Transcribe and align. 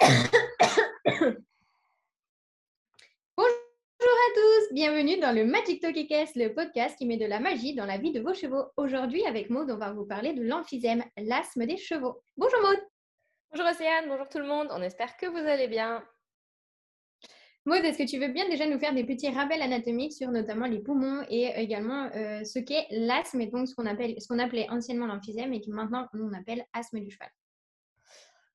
Bonjour 0.00 0.16
à 3.38 4.30
tous, 4.34 4.74
bienvenue 4.74 5.18
dans 5.18 5.32
le 5.32 5.44
Magic 5.44 5.80
Talk 5.80 5.94
le 5.94 6.48
podcast 6.48 6.96
qui 6.96 7.06
met 7.06 7.16
de 7.16 7.26
la 7.26 7.38
magie 7.38 7.74
dans 7.74 7.86
la 7.86 7.98
vie 7.98 8.12
de 8.12 8.20
vos 8.20 8.34
chevaux. 8.34 8.64
Aujourd'hui, 8.76 9.24
avec 9.26 9.50
Maud, 9.50 9.70
on 9.70 9.76
va 9.76 9.92
vous 9.92 10.04
parler 10.04 10.32
de 10.32 10.42
l'emphysème, 10.42 11.04
l'asthme 11.16 11.66
des 11.66 11.76
chevaux. 11.76 12.22
Bonjour 12.36 12.60
Maud. 12.62 12.78
Bonjour 13.52 13.70
Océane, 13.70 14.08
bonjour 14.08 14.28
tout 14.28 14.38
le 14.38 14.46
monde, 14.46 14.68
on 14.70 14.82
espère 14.82 15.16
que 15.16 15.26
vous 15.26 15.36
allez 15.36 15.68
bien. 15.68 16.02
Maud, 17.66 17.84
est-ce 17.84 17.98
que 17.98 18.08
tu 18.08 18.18
veux 18.18 18.28
bien 18.28 18.48
déjà 18.48 18.66
nous 18.66 18.78
faire 18.78 18.94
des 18.94 19.04
petits 19.04 19.30
rappels 19.30 19.62
anatomiques 19.62 20.12
sur 20.12 20.30
notamment 20.30 20.66
les 20.66 20.80
poumons 20.80 21.24
et 21.30 21.52
également 21.56 22.10
euh, 22.14 22.42
ce 22.44 22.58
qu'est 22.58 22.86
l'asthme 22.90 23.40
et 23.40 23.46
donc 23.46 23.68
ce 23.68 23.74
qu'on 23.74 23.86
appelle, 23.86 24.16
ce 24.20 24.26
qu'on 24.28 24.38
appelait 24.38 24.68
anciennement 24.70 25.06
l'emphysème 25.06 25.52
et 25.52 25.60
qui 25.60 25.70
maintenant 25.70 26.08
on 26.14 26.32
appelle 26.32 26.64
asthme 26.72 27.00
du 27.00 27.10
cheval? 27.10 27.30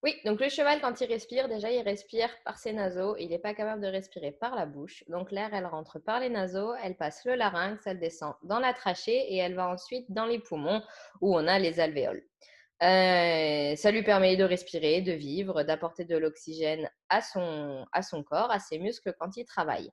Oui, 0.02 0.16
donc 0.24 0.40
le 0.40 0.48
cheval, 0.48 0.80
quand 0.80 1.02
il 1.02 1.08
respire, 1.08 1.50
déjà, 1.50 1.70
il 1.72 1.82
respire 1.82 2.30
par 2.46 2.58
ses 2.58 2.72
naseaux. 2.72 3.18
Il 3.18 3.30
n'est 3.30 3.40
pas 3.40 3.54
capable 3.54 3.82
de 3.82 3.88
respirer 3.88 4.32
par 4.32 4.56
la 4.56 4.66
bouche. 4.66 5.04
Donc 5.10 5.30
l'air, 5.30 5.54
elle 5.54 5.66
rentre 5.66 6.00
par 6.00 6.22
les 6.22 6.30
naseaux, 6.30 6.74
elle 6.82 6.96
passe 6.96 7.26
le 7.26 7.36
larynx, 7.36 7.86
elle 7.86 8.00
descend 8.00 8.34
dans 8.44 8.60
la 8.60 8.74
trachée 8.74 9.34
et 9.34 9.38
elle 9.38 9.56
va 9.56 9.68
ensuite 9.68 10.10
dans 10.10 10.26
les 10.26 10.40
poumons 10.40 10.82
où 11.20 11.36
on 11.36 11.46
a 11.48 11.60
les 11.60 11.82
alvéoles. 11.82 12.24
Euh, 12.82 13.76
ça 13.76 13.92
lui 13.92 14.04
permet 14.04 14.38
de 14.38 14.46
respirer, 14.46 15.02
de 15.02 15.12
vivre, 15.12 15.64
d'apporter 15.64 16.06
de 16.06 16.18
l'oxygène 16.18 16.90
à 17.10 17.22
son, 17.22 17.86
à 17.92 18.02
son 18.02 18.24
corps, 18.24 18.52
à 18.52 18.60
ses 18.60 18.80
muscles 18.80 19.14
quand 19.20 19.36
il 19.36 19.44
travaille. 19.44 19.92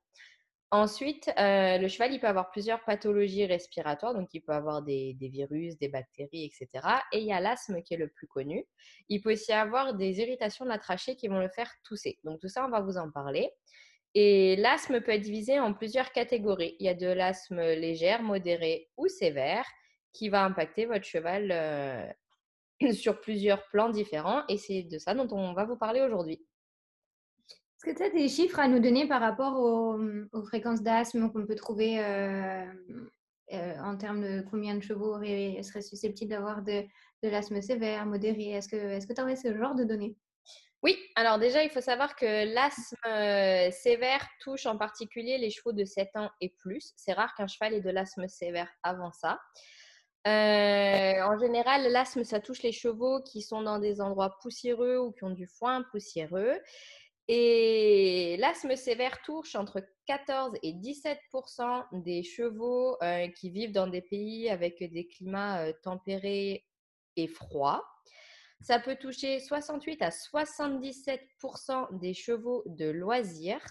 Ensuite, 0.71 1.31
euh, 1.39 1.77
le 1.77 1.87
cheval, 1.87 2.19
peut 2.19 2.27
avoir 2.27 2.51
plusieurs 2.51 2.83
pathologies 2.83 3.45
respiratoires, 3.45 4.13
donc 4.13 4.27
il 4.33 4.41
peut 4.41 4.51
avoir 4.51 4.81
des, 4.81 5.15
virus, 5.19 5.77
des 5.77 5.87
bactéries, 5.87 6.43
etc. 6.43 6.85
Et 7.13 7.19
il 7.19 7.25
y 7.25 7.31
a 7.31 7.39
l'asthme 7.39 7.81
qui 7.81 7.93
est 7.93 7.97
le 7.97 8.09
plus 8.09 8.27
connu. 8.27 8.65
Il 9.07 9.21
peut 9.21 9.31
aussi 9.31 9.53
avoir 9.53 9.93
des 9.93 10.19
irritations 10.19 10.65
de 10.65 10.69
la 10.69 10.77
trachée 10.77 11.15
qui 11.15 11.29
vont 11.29 11.39
le 11.39 11.47
faire 11.47 11.71
tousser. 11.83 12.19
Donc 12.25 12.41
tout 12.41 12.49
ça, 12.49 12.65
on 12.65 12.69
va 12.69 12.81
vous 12.81 12.97
en 12.97 13.09
parler. 13.09 13.49
Et 14.13 14.57
l'asthme 14.57 14.99
peut 14.99 15.13
être 15.13 15.21
divisé 15.21 15.57
en 15.57 15.73
plusieurs 15.73 16.11
catégories. 16.11 16.75
Il 16.79 16.85
y 16.85 16.89
a 16.89 16.93
de 16.93 17.07
l'asthme 17.07 17.61
légère, 17.61 18.21
modéré 18.21 18.89
ou 18.97 19.07
sévère 19.07 19.65
qui 20.11 20.27
va 20.27 20.43
impacter 20.43 20.85
votre 20.85 21.05
cheval 21.05 21.49
euh, 21.51 22.11
sur 22.93 23.21
plusieurs 23.21 23.65
plans 23.69 23.89
différents. 23.89 24.43
Et 24.49 24.57
c'est 24.57 24.83
de 24.83 24.97
ça 24.97 25.13
dont 25.13 25.27
on 25.31 25.53
va 25.53 25.63
vous 25.63 25.77
parler 25.77 26.01
aujourd'hui. 26.01 26.45
Est-ce 27.77 27.93
que 27.93 27.97
tu 27.97 28.03
as 28.03 28.09
des 28.09 28.27
chiffres 28.27 28.59
à 28.59 28.67
nous 28.67 28.79
donner 28.79 29.07
par 29.07 29.21
rapport 29.21 29.59
aux, 29.59 30.43
fréquences 30.45 30.81
d'asthme 30.81 31.31
qu'on 31.31 31.45
peut 31.45 31.53
trouver 31.53 32.03
euh, 32.03 32.65
euh, 33.53 33.79
en 33.83 33.95
termes 33.97 34.21
de 34.21 34.43
combien 34.49 34.73
de 34.73 34.81
chevaux 34.81 35.13
seraient 35.17 35.81
susceptibles 35.83 36.31
d'avoir 36.31 36.63
de, 36.63 36.85
l'asthme 37.21 37.61
sévère, 37.61 38.07
modéré? 38.07 38.53
Est-ce 38.53 38.67
que 38.67 39.13
tu 39.13 39.21
aurais 39.21 39.35
ce 39.35 39.55
genre 39.55 39.75
de 39.75 39.83
données? 39.83 40.17
Oui, 40.81 40.97
alors 41.15 41.37
déjà, 41.37 41.63
il 41.63 41.69
faut 41.69 41.81
savoir 41.81 42.15
que 42.15 42.51
l'asthme 42.51 42.95
euh, 43.05 43.69
sévère 43.69 44.27
touche 44.41 44.65
en 44.65 44.77
particulier 44.77 45.37
les 45.37 45.51
chevaux 45.51 45.71
de 45.71 45.85
7 45.85 46.09
ans 46.15 46.31
et 46.41 46.49
plus. 46.57 46.93
C'est 46.95 47.13
rare 47.13 47.35
qu'un 47.35 47.47
cheval 47.47 47.75
ait 47.75 47.81
de 47.81 47.91
l'asthme 47.91 48.27
sévère 48.27 48.71
avant 48.81 49.11
ça. 49.11 49.39
en 50.25 51.39
général, 51.39 51.91
l'asthme, 51.91 52.23
ça 52.23 52.39
touche 52.39 52.63
les 52.63 52.71
chevaux 52.71 53.21
qui 53.21 53.43
sont 53.43 53.61
dans 53.61 53.77
des 53.77 54.01
endroits 54.01 54.35
poussiéreux 54.41 54.97
ou 54.97 55.11
qui 55.11 55.25
ont 55.25 55.29
du 55.29 55.45
foin 55.45 55.83
poussiéreux. 55.91 56.59
Et 57.27 58.37
l'asthme 58.39 58.75
sévère 58.75 59.21
touche 59.21 59.55
entre 59.55 59.83
14 60.05 60.57
et 60.63 60.73
17% 60.73 62.01
des 62.03 62.23
chevaux 62.23 62.97
euh, 63.03 63.27
qui 63.27 63.49
vivent 63.49 63.73
dans 63.73 63.87
des 63.87 64.01
pays 64.01 64.49
avec 64.49 64.79
des 64.79 65.07
climats 65.07 65.65
euh, 65.65 65.73
tempérés 65.83 66.65
et 67.17 67.27
froids. 67.27 67.85
Ça 68.61 68.79
peut 68.79 68.95
toucher 68.95 69.39
68 69.39 70.01
à 70.01 70.09
77% 70.09 71.99
des 71.99 72.13
chevaux 72.13 72.63
de 72.65 72.89
loisirs. 72.89 73.63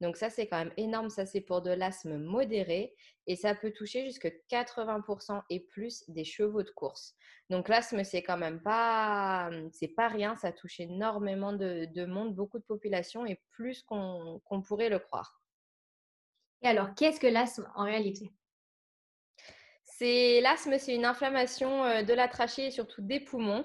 Donc 0.00 0.16
ça, 0.16 0.28
c'est 0.28 0.46
quand 0.46 0.58
même 0.58 0.72
énorme. 0.76 1.10
Ça, 1.10 1.26
c'est 1.26 1.40
pour 1.40 1.62
de 1.62 1.70
l'asthme 1.70 2.18
modéré. 2.18 2.94
Et 3.26 3.36
ça 3.36 3.54
peut 3.54 3.72
toucher 3.72 4.04
jusqu'à 4.04 4.30
80% 4.50 5.42
et 5.50 5.60
plus 5.60 6.04
des 6.08 6.24
chevaux 6.24 6.62
de 6.62 6.70
course. 6.70 7.14
Donc 7.50 7.68
l'asthme, 7.68 8.04
c'est 8.04 8.22
quand 8.22 8.36
même 8.36 8.62
pas, 8.62 9.50
c'est 9.72 9.88
pas 9.88 10.08
rien. 10.08 10.36
Ça 10.36 10.52
touche 10.52 10.80
énormément 10.80 11.52
de, 11.52 12.04
monde, 12.04 12.34
beaucoup 12.34 12.58
de 12.58 12.64
population 12.64 13.26
et 13.26 13.40
plus 13.50 13.82
qu'on 13.82 14.62
pourrait 14.66 14.90
le 14.90 14.98
croire. 14.98 15.40
Et 16.62 16.68
alors, 16.68 16.94
qu'est-ce 16.94 17.20
que 17.20 17.26
l'asthme 17.26 17.70
en 17.74 17.84
réalité? 17.84 18.30
C'est 19.84 20.40
l'asthme, 20.40 20.78
c'est 20.78 20.94
une 20.94 21.04
inflammation 21.04 21.84
euh, 21.84 22.02
de 22.02 22.12
la 22.12 22.28
trachée 22.28 22.66
et 22.66 22.70
surtout 22.70 23.00
des 23.02 23.20
poumons. 23.20 23.64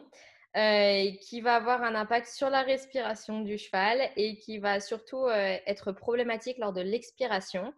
Euh, 0.58 1.12
qui 1.22 1.40
va 1.40 1.56
avoir 1.56 1.82
un 1.82 1.96
impact 1.96 2.28
sur 2.28 2.50
la 2.50 2.62
respiration 2.62 3.40
du 3.40 3.58
cheval 3.58 4.02
et 4.18 4.38
qui 4.38 4.58
va 4.58 4.82
surtout 4.82 5.26
euh, 5.28 5.58
être 5.66 5.94
problématique 5.94 6.58
lors 6.58 6.74
de 6.74 6.82
l'expiration. 6.82 7.74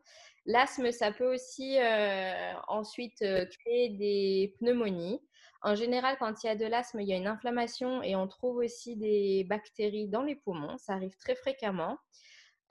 L'asthme, 0.47 0.91
ça 0.91 1.11
peut 1.11 1.31
aussi 1.31 1.77
euh, 1.77 2.53
ensuite 2.67 3.19
créer 3.19 3.89
des 3.89 4.55
pneumonies. 4.57 5.21
En 5.61 5.75
général, 5.75 6.17
quand 6.17 6.43
il 6.43 6.47
y 6.47 6.49
a 6.49 6.55
de 6.55 6.65
l'asthme, 6.65 7.01
il 7.01 7.07
y 7.07 7.13
a 7.13 7.15
une 7.15 7.27
inflammation 7.27 8.01
et 8.01 8.15
on 8.15 8.27
trouve 8.27 8.57
aussi 8.57 8.97
des 8.97 9.45
bactéries 9.47 10.07
dans 10.07 10.23
les 10.23 10.35
poumons. 10.35 10.75
Ça 10.79 10.93
arrive 10.93 11.15
très 11.17 11.35
fréquemment 11.35 11.99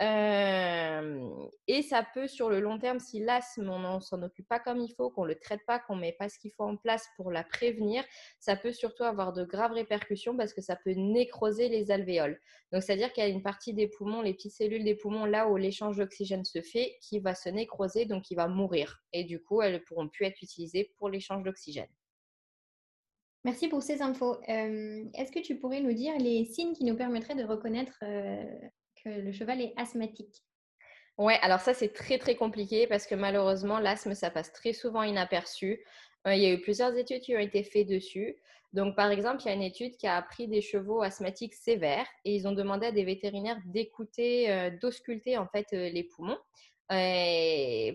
et 0.03 1.83
ça 1.83 2.05
peut, 2.15 2.27
sur 2.27 2.51
le 2.51 2.61
long 2.61 2.79
terme, 2.79 2.99
si 2.99 3.21
l'asthme, 3.21 3.69
on 3.69 3.97
ne 3.97 4.01
s'en 4.01 4.23
occupe 4.23 4.49
pas 4.49 4.59
comme 4.59 4.81
il 4.81 4.93
faut, 4.95 5.11
qu'on 5.11 5.23
ne 5.25 5.29
le 5.29 5.39
traite 5.39 5.65
pas, 5.67 5.79
qu'on 5.79 5.95
ne 5.97 6.01
met 6.01 6.13
pas 6.13 6.29
ce 6.29 6.39
qu'il 6.39 6.51
faut 6.53 6.65
en 6.65 6.77
place 6.77 7.07
pour 7.17 7.31
la 7.31 7.45
prévenir, 7.45 8.03
ça 8.41 8.57
peut 8.57 8.73
surtout 8.73 9.05
avoir 9.05 9.33
de 9.33 9.45
graves 9.45 9.73
répercussions 9.73 10.37
parce 10.37 10.53
que 10.53 10.61
ça 10.61 10.77
peut 10.77 10.95
nécroser 10.95 11.69
les 11.69 11.91
alvéoles. 11.91 12.41
Donc, 12.73 12.83
c'est-à-dire 12.83 13.13
qu'il 13.13 13.23
y 13.23 13.27
a 13.27 13.31
une 13.31 13.43
partie 13.43 13.75
des 13.75 13.87
poumons, 13.87 14.23
les 14.23 14.35
petites 14.35 14.55
cellules 14.55 14.85
des 14.85 14.97
poumons, 14.97 15.25
là 15.25 15.49
où 15.49 15.57
l'échange 15.57 15.99
d'oxygène 15.99 16.45
se 16.45 16.63
fait, 16.63 16.97
qui 17.01 17.21
va 17.21 17.35
se 17.35 17.49
nécroser, 17.49 18.05
donc 18.05 18.25
qui 18.25 18.35
va 18.35 18.49
mourir. 18.49 19.03
Et 19.13 19.25
du 19.25 19.41
coup, 19.41 19.63
elles 19.63 19.75
ne 19.75 19.79
pourront 19.79 20.09
plus 20.09 20.27
être 20.27 20.43
utilisées 20.43 20.93
pour 20.99 21.09
l'échange 21.09 21.45
d'oxygène. 21.45 21.91
Merci 23.45 23.69
pour 23.69 23.83
ces 23.83 24.03
infos. 24.03 24.41
Est-ce 24.47 25.33
que 25.33 25.41
tu 25.41 25.59
pourrais 25.59 25.81
nous 25.81 25.93
dire 25.93 26.17
les 26.19 26.45
signes 26.45 26.75
qui 26.75 26.85
nous 26.85 26.97
permettraient 26.97 27.35
de 27.35 27.45
reconnaître 27.45 27.99
le 29.05 29.33
cheval 29.33 29.61
est 29.61 29.75
asthmatique 29.77 30.45
Ouais, 31.19 31.39
alors 31.43 31.61
ça 31.61 31.75
c'est 31.75 31.93
très 31.93 32.19
très 32.19 32.37
compliqué 32.37 32.87
parce 32.87 33.07
que 33.07 33.15
malheureusement 33.15 33.79
l'asthme 33.79 34.15
ça 34.15 34.31
passe 34.31 34.53
très 34.53 34.73
souvent 34.73 35.03
inaperçu. 35.03 35.85
Euh, 36.27 36.35
il 36.35 36.43
y 36.43 36.47
a 36.47 36.53
eu 36.53 36.61
plusieurs 36.61 36.97
études 36.97 37.21
qui 37.21 37.37
ont 37.37 37.41
été 37.41 37.63
faites 37.65 37.89
dessus. 37.89 38.37
Donc 38.73 38.97
par 38.97 39.11
exemple, 39.11 39.43
il 39.43 39.49
y 39.49 39.51
a 39.51 39.55
une 39.55 39.63
étude 39.63 39.97
qui 39.99 40.07
a 40.07 40.21
pris 40.23 40.49
des 40.49 40.63
chevaux 40.63 41.03
asthmatiques 41.03 41.55
sévères 41.55 42.07
et 42.25 42.35
ils 42.35 42.49
ont 42.49 42.53
demandé 42.53 42.87
à 42.87 42.93
des 42.93 43.05
vétérinaires 43.05 43.61
d'écouter, 43.67 44.51
euh, 44.51 44.71
d'ausculter 44.81 45.37
en 45.37 45.47
fait 45.47 45.67
euh, 45.75 45.91
les 45.91 46.05
poumons 46.05 46.39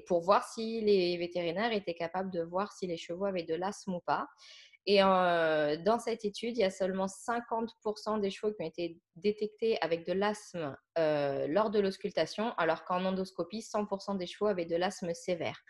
pour 0.08 0.22
voir 0.22 0.48
si 0.48 0.82
les 0.82 1.18
vétérinaires 1.18 1.72
étaient 1.72 1.94
capables 1.94 2.32
de 2.32 2.42
voir 2.42 2.72
si 2.74 2.88
les 2.88 2.98
chevaux 2.98 3.26
avaient 3.26 3.44
de 3.44 3.54
l'asthme 3.54 3.94
ou 3.94 4.00
pas. 4.00 4.28
Et 4.90 5.04
euh, 5.04 5.76
dans 5.84 6.00
cette 6.00 6.24
étude, 6.24 6.58
il 6.58 6.62
y 6.62 6.64
a 6.64 6.72
seulement 6.72 7.08
50% 7.08 8.22
des 8.22 8.30
chevaux 8.30 8.54
qui 8.54 8.64
ont 8.64 8.68
été 8.68 9.02
détectés 9.18 9.78
avec 9.82 10.08
de 10.08 10.14
l'asthme 10.14 10.78
euh, 10.98 11.46
lors 11.48 11.70
de 11.72 11.82
l'auscultation, 11.82 12.54
alors 12.58 12.86
qu'en 12.86 13.04
endoscopie, 13.04 13.60
100% 13.60 14.18
des 14.18 14.28
chevaux 14.28 14.48
avaient 14.48 14.66
de 14.66 14.78
l'asthme 14.78 15.14
sévère. 15.14 15.62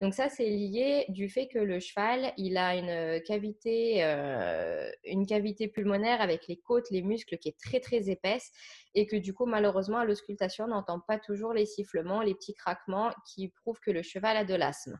Donc 0.00 0.14
ça, 0.14 0.30
c'est 0.30 0.48
lié 0.48 1.04
du 1.10 1.28
fait 1.28 1.48
que 1.48 1.58
le 1.58 1.80
cheval, 1.80 2.32
il 2.38 2.56
a 2.56 2.74
une 2.74 3.22
cavité, 3.24 4.02
euh, 4.04 4.90
une 5.04 5.26
cavité 5.26 5.68
pulmonaire 5.68 6.22
avec 6.22 6.48
les 6.48 6.56
côtes, 6.56 6.90
les 6.90 7.02
muscles 7.02 7.36
qui 7.36 7.50
est 7.50 7.58
très 7.60 7.78
très 7.78 8.08
épaisse 8.08 8.50
et 8.94 9.06
que 9.06 9.16
du 9.16 9.34
coup, 9.34 9.44
malheureusement, 9.44 9.98
à 9.98 10.06
l'auscultation, 10.06 10.64
on 10.64 10.68
n'entend 10.68 10.98
pas 10.98 11.18
toujours 11.18 11.52
les 11.52 11.66
sifflements, 11.66 12.22
les 12.22 12.34
petits 12.34 12.54
craquements 12.54 13.12
qui 13.26 13.50
prouvent 13.50 13.80
que 13.80 13.90
le 13.90 14.02
cheval 14.02 14.38
a 14.38 14.44
de 14.44 14.54
l'asthme. 14.54 14.98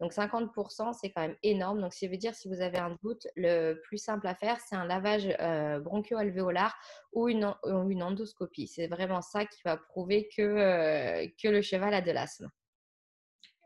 Donc 0.00 0.12
50%, 0.12 0.92
c'est 0.92 1.10
quand 1.10 1.22
même 1.22 1.36
énorme. 1.42 1.80
Donc, 1.80 1.92
ça 1.92 2.06
veut 2.08 2.16
dire, 2.16 2.34
si 2.34 2.48
vous 2.48 2.60
avez 2.60 2.78
un 2.78 2.96
doute, 3.02 3.26
le 3.36 3.74
plus 3.84 3.98
simple 3.98 4.26
à 4.26 4.34
faire, 4.34 4.58
c'est 4.60 4.74
un 4.74 4.84
lavage 4.84 5.28
euh, 5.40 5.78
broncho-alvéolaire 5.80 6.74
ou 7.12 7.28
une, 7.28 7.54
une 7.64 8.02
endoscopie. 8.02 8.66
C'est 8.66 8.88
vraiment 8.88 9.22
ça 9.22 9.46
qui 9.46 9.60
va 9.64 9.76
prouver 9.76 10.28
que, 10.36 10.42
euh, 10.42 11.28
que 11.40 11.48
le 11.48 11.62
cheval 11.62 11.94
a 11.94 12.00
de 12.00 12.10
l'asthme. 12.10 12.50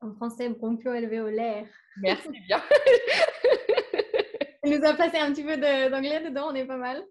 En 0.03 0.13
français, 0.15 0.49
broncho-alvéolaire. 0.51 1.67
Merci 1.99 2.29
bien. 2.47 2.63
Il 4.65 4.79
nous 4.79 4.85
a 4.85 4.95
passé 4.95 5.17
un 5.19 5.33
petit 5.33 5.45
peu 5.45 5.57
d'anglais 5.57 6.23
dedans, 6.29 6.49
on 6.51 6.55
est 6.55 6.67
pas 6.67 6.77
mal. 6.77 7.03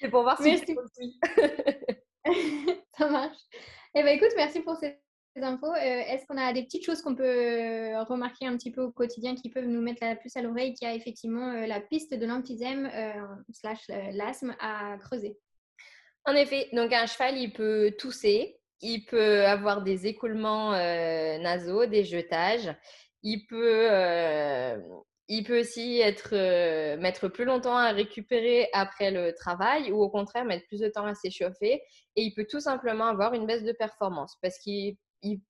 c'est 0.00 0.08
pour 0.08 0.22
voir 0.22 0.38
si 0.42 0.50
merci. 0.50 0.74
ça 2.98 3.08
marche. 3.08 3.38
Eh 3.94 4.02
bien, 4.02 4.12
écoute, 4.12 4.32
merci 4.36 4.60
pour 4.60 4.76
cette 4.76 5.00
infos. 5.42 5.72
Euh, 5.72 5.76
est-ce 5.78 6.26
qu'on 6.26 6.36
a 6.36 6.52
des 6.52 6.62
petites 6.62 6.84
choses 6.84 7.02
qu'on 7.02 7.14
peut 7.14 7.24
euh, 7.24 8.02
remarquer 8.04 8.46
un 8.46 8.56
petit 8.56 8.70
peu 8.70 8.82
au 8.82 8.90
quotidien 8.90 9.34
qui 9.34 9.50
peuvent 9.50 9.66
nous 9.66 9.80
mettre 9.80 10.04
la 10.04 10.16
puce 10.16 10.36
à 10.36 10.42
l'oreille, 10.42 10.74
qui 10.74 10.86
a 10.86 10.94
effectivement 10.94 11.52
euh, 11.52 11.66
la 11.66 11.80
piste 11.80 12.14
de 12.14 12.26
l'emphysème 12.26 12.90
slash 13.52 13.88
l'asthme 14.12 14.54
à 14.60 14.96
creuser? 14.98 15.36
En 16.24 16.34
effet, 16.34 16.68
donc 16.72 16.92
un 16.92 17.06
cheval, 17.06 17.36
il 17.38 17.52
peut 17.52 17.94
tousser, 17.98 18.60
il 18.80 19.04
peut 19.04 19.44
avoir 19.44 19.82
des 19.82 20.06
écoulements 20.06 20.72
nasaux, 20.72 21.86
des 21.86 22.04
jetages, 22.04 22.74
il 23.22 23.46
peut 23.46 23.88
il 25.30 25.44
peut 25.44 25.60
aussi 25.60 26.00
être, 26.00 26.34
mettre 26.96 27.28
plus 27.28 27.44
longtemps 27.44 27.76
à 27.76 27.90
récupérer 27.92 28.68
après 28.72 29.10
le 29.10 29.34
travail 29.34 29.92
ou 29.92 30.02
au 30.02 30.08
contraire 30.08 30.44
mettre 30.44 30.66
plus 30.66 30.80
de 30.80 30.88
temps 30.88 31.04
à 31.04 31.14
s'échauffer. 31.14 31.82
Et 32.16 32.22
il 32.22 32.34
peut 32.34 32.46
tout 32.48 32.60
simplement 32.60 33.06
avoir 33.06 33.34
une 33.34 33.46
baisse 33.46 33.62
de 33.62 33.72
performance 33.72 34.36
parce 34.42 34.58
qu'il 34.58 34.96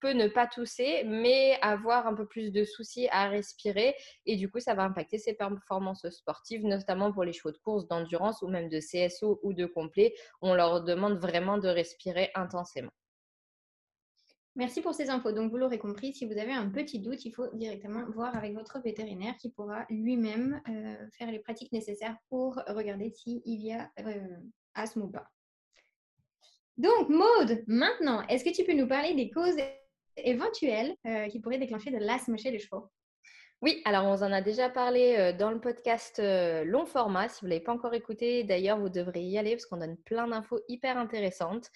peut 0.00 0.12
ne 0.12 0.28
pas 0.28 0.46
tousser, 0.46 1.04
mais 1.04 1.58
avoir 1.62 2.06
un 2.06 2.14
peu 2.14 2.26
plus 2.26 2.50
de 2.50 2.64
soucis 2.64 3.08
à 3.10 3.28
respirer. 3.28 3.94
Et 4.26 4.36
du 4.36 4.50
coup, 4.50 4.60
ça 4.60 4.74
va 4.74 4.84
impacter 4.84 5.18
ses 5.18 5.34
performances 5.34 6.08
sportives, 6.10 6.64
notamment 6.64 7.12
pour 7.12 7.24
les 7.24 7.32
chevaux 7.32 7.52
de 7.52 7.58
course, 7.58 7.86
d'endurance 7.88 8.42
ou 8.42 8.48
même 8.48 8.68
de 8.68 8.80
CSO 8.80 9.40
ou 9.42 9.52
de 9.52 9.66
complet. 9.66 10.14
On 10.40 10.54
leur 10.54 10.82
demande 10.84 11.18
vraiment 11.18 11.58
de 11.58 11.68
respirer 11.68 12.30
intensément. 12.34 12.90
Merci 14.56 14.82
pour 14.82 14.92
ces 14.92 15.08
infos. 15.08 15.30
Donc, 15.30 15.52
vous 15.52 15.56
l'aurez 15.56 15.78
compris, 15.78 16.12
si 16.12 16.26
vous 16.26 16.36
avez 16.36 16.52
un 16.52 16.68
petit 16.68 16.98
doute, 16.98 17.24
il 17.24 17.30
faut 17.30 17.46
directement 17.54 18.04
voir 18.10 18.36
avec 18.36 18.54
votre 18.54 18.80
vétérinaire 18.80 19.36
qui 19.36 19.50
pourra 19.50 19.86
lui-même 19.88 20.60
euh, 20.68 20.96
faire 21.12 21.30
les 21.30 21.38
pratiques 21.38 21.70
nécessaires 21.70 22.16
pour 22.28 22.60
regarder 22.66 23.10
s'il 23.10 23.40
y 23.44 23.72
a 23.72 23.88
euh, 24.00 24.36
asthme 24.74 25.02
ou 25.02 25.08
pas. 25.08 25.30
Donc, 26.78 27.08
Maude, 27.08 27.64
maintenant, 27.66 28.24
est-ce 28.28 28.44
que 28.44 28.54
tu 28.54 28.64
peux 28.64 28.72
nous 28.72 28.86
parler 28.86 29.12
des 29.14 29.30
causes 29.30 29.56
éventuelles 30.16 30.94
euh, 31.06 31.26
qui 31.26 31.40
pourraient 31.40 31.58
déclencher 31.58 31.90
de 31.90 31.98
l'asthme 31.98 32.38
chez 32.38 32.52
les 32.52 32.60
chevaux? 32.60 32.88
Oui, 33.60 33.82
alors 33.84 34.04
on 34.04 34.22
en 34.22 34.30
a 34.30 34.40
déjà 34.40 34.68
parlé 34.68 35.34
dans 35.36 35.50
le 35.50 35.60
podcast 35.60 36.22
long 36.22 36.86
format. 36.86 37.28
Si 37.28 37.40
vous 37.40 37.48
ne 37.48 37.50
l'avez 37.50 37.64
pas 37.64 37.72
encore 37.72 37.92
écouté, 37.92 38.44
d'ailleurs, 38.44 38.78
vous 38.78 38.88
devriez 38.88 39.30
y 39.30 39.36
aller 39.36 39.56
parce 39.56 39.66
qu'on 39.66 39.78
donne 39.78 39.96
plein 39.96 40.28
d'infos 40.28 40.60
hyper 40.68 40.96
intéressantes. 40.96 41.68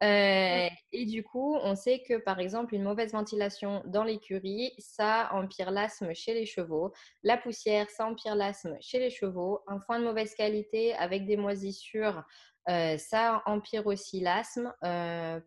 et 0.00 0.70
du 0.92 1.24
coup, 1.24 1.56
on 1.60 1.74
sait 1.74 2.04
que 2.08 2.18
par 2.18 2.38
exemple, 2.38 2.76
une 2.76 2.84
mauvaise 2.84 3.10
ventilation 3.10 3.82
dans 3.86 4.04
l'écurie, 4.04 4.74
ça 4.78 5.28
empire 5.32 5.72
l'asthme 5.72 6.14
chez 6.14 6.34
les 6.34 6.46
chevaux. 6.46 6.92
La 7.24 7.36
poussière, 7.36 7.90
ça 7.90 8.06
empire 8.06 8.36
l'asthme 8.36 8.76
chez 8.80 9.00
les 9.00 9.10
chevaux. 9.10 9.58
Un 9.66 9.80
foin 9.80 9.98
de 9.98 10.04
mauvaise 10.04 10.36
qualité 10.36 10.94
avec 10.94 11.26
des 11.26 11.36
moisissures, 11.36 12.22
ça 12.66 13.42
empire 13.46 13.86
aussi 13.86 14.20
l'asthme. 14.20 14.72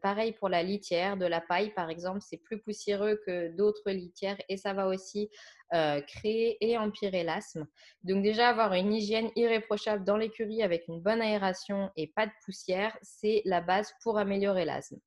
pareil 0.01 0.33
pour 0.33 0.49
la 0.49 0.63
litière, 0.63 1.17
de 1.17 1.25
la 1.25 1.41
paille 1.41 1.73
par 1.73 1.89
exemple, 1.89 2.21
c'est 2.21 2.37
plus 2.37 2.59
poussiéreux 2.59 3.19
que 3.25 3.55
d'autres 3.55 3.91
litières 3.91 4.37
et 4.49 4.57
ça 4.57 4.73
va 4.73 4.87
aussi 4.87 5.29
euh, 5.73 5.99
créer 5.99 6.57
et 6.61 6.77
empirer 6.77 7.25
l'asthme. 7.25 7.67
Donc 8.03 8.23
déjà, 8.23 8.47
avoir 8.47 8.71
une 8.73 8.93
hygiène 8.93 9.29
irréprochable 9.35 10.05
dans 10.05 10.15
l'écurie 10.15 10.63
avec 10.63 10.87
une 10.87 11.01
bonne 11.01 11.21
aération 11.21 11.91
et 11.97 12.07
pas 12.07 12.25
de 12.25 12.31
poussière, 12.45 12.97
c'est 13.01 13.41
la 13.43 13.59
base 13.59 13.93
pour 14.01 14.17
améliorer 14.17 14.63
l'asthme. 14.63 14.97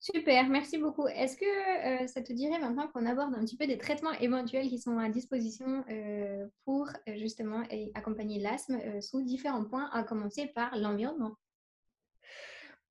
Super, 0.00 0.48
merci 0.48 0.78
beaucoup. 0.78 1.06
Est-ce 1.08 1.36
que 1.36 2.04
euh, 2.04 2.06
ça 2.06 2.22
te 2.22 2.32
dirait 2.32 2.58
maintenant 2.58 2.88
qu'on 2.88 3.04
aborde 3.04 3.34
un 3.34 3.44
petit 3.44 3.58
peu 3.58 3.66
des 3.66 3.76
traitements 3.76 4.12
éventuels 4.12 4.68
qui 4.68 4.78
sont 4.78 4.98
à 4.98 5.10
disposition 5.10 5.84
euh, 5.90 6.46
pour 6.64 6.88
justement 7.16 7.62
accompagner 7.94 8.40
l'asthme 8.40 8.78
sous 9.02 9.22
différents 9.22 9.64
points, 9.64 9.90
à 9.92 10.02
commencer 10.02 10.46
par 10.54 10.74
l'environnement? 10.78 11.34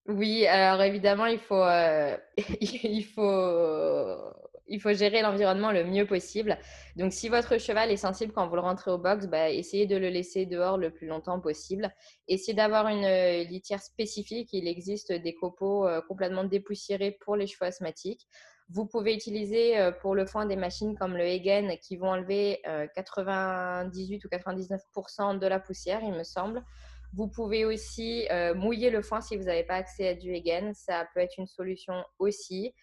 Oui, 0.06 0.46
alors 0.46 0.84
évidemment, 0.84 1.26
il 1.26 1.40
faut 1.40 1.56
il 4.70 4.80
faut 4.80 4.94
gérer 4.94 5.22
l'environnement 5.22 5.72
le 5.72 5.84
mieux 5.84 6.06
possible. 6.06 6.58
Donc, 6.96 7.12
si 7.12 7.28
votre 7.28 7.58
cheval 7.58 7.92
est 7.92 7.98
sensible 7.98 8.32
quand 8.34 8.48
vous 8.48 8.56
le 8.56 8.62
rentrez 8.62 8.92
au 8.92 8.98
box, 8.98 9.28
bah, 9.28 9.50
essayez 9.50 9.88
de 9.88 9.98
le 9.98 10.10
laisser 10.10 10.46
dehors 10.46 10.78
le 10.78 10.92
plus 10.92 11.08
longtemps 11.08 11.40
possible. 11.40 11.94
Essayez 12.28 12.54
d'avoir 12.54 12.88
une 12.88 13.04
euh, 13.04 13.44
litière 13.44 13.82
spécifique. 13.82 14.50
Il 14.54 14.68
existe 14.68 15.12
des 15.12 15.34
copeaux 15.34 15.88
euh, 15.88 16.02
complètement 16.08 16.44
dépoussiérés 16.44 17.18
pour 17.20 17.36
les 17.36 17.48
chevaux 17.48 17.66
asthmatiques. 17.66 18.28
Vous 18.70 18.86
pouvez 18.86 19.16
utiliser 19.16 19.80
euh, 19.80 19.92
pour 19.92 20.14
le 20.14 20.26
foin 20.28 20.46
des 20.46 20.56
machines 20.56 20.96
comme 20.96 21.18
le 21.18 21.24
Egen 21.24 21.76
qui 21.82 21.98
vont 21.98 22.12
enlever 22.12 22.62
98 22.96 24.24
ou 24.26 24.28
99% 24.28 25.40
de 25.40 25.48
la 25.48 25.60
poussière, 25.60 26.02
il 26.04 26.14
me 26.14 26.24
semble. 26.24 26.64
Vous 27.14 27.28
pouvez 27.28 27.66
aussi 27.66 28.28
mouiller 28.56 28.92
le 28.92 29.02
foin 29.02 29.20
si 29.20 29.36
vous 29.36 29.46
n'avez 29.46 29.64
pas 29.64 29.74
accès 29.74 30.10
à 30.10 30.14
du 30.14 30.32
Egen. 30.32 30.76
Ça 30.76 31.08
peut 31.12 31.22
être 31.22 31.40
une 31.40 31.48
solution 31.48 31.96
aussi. 32.20 32.76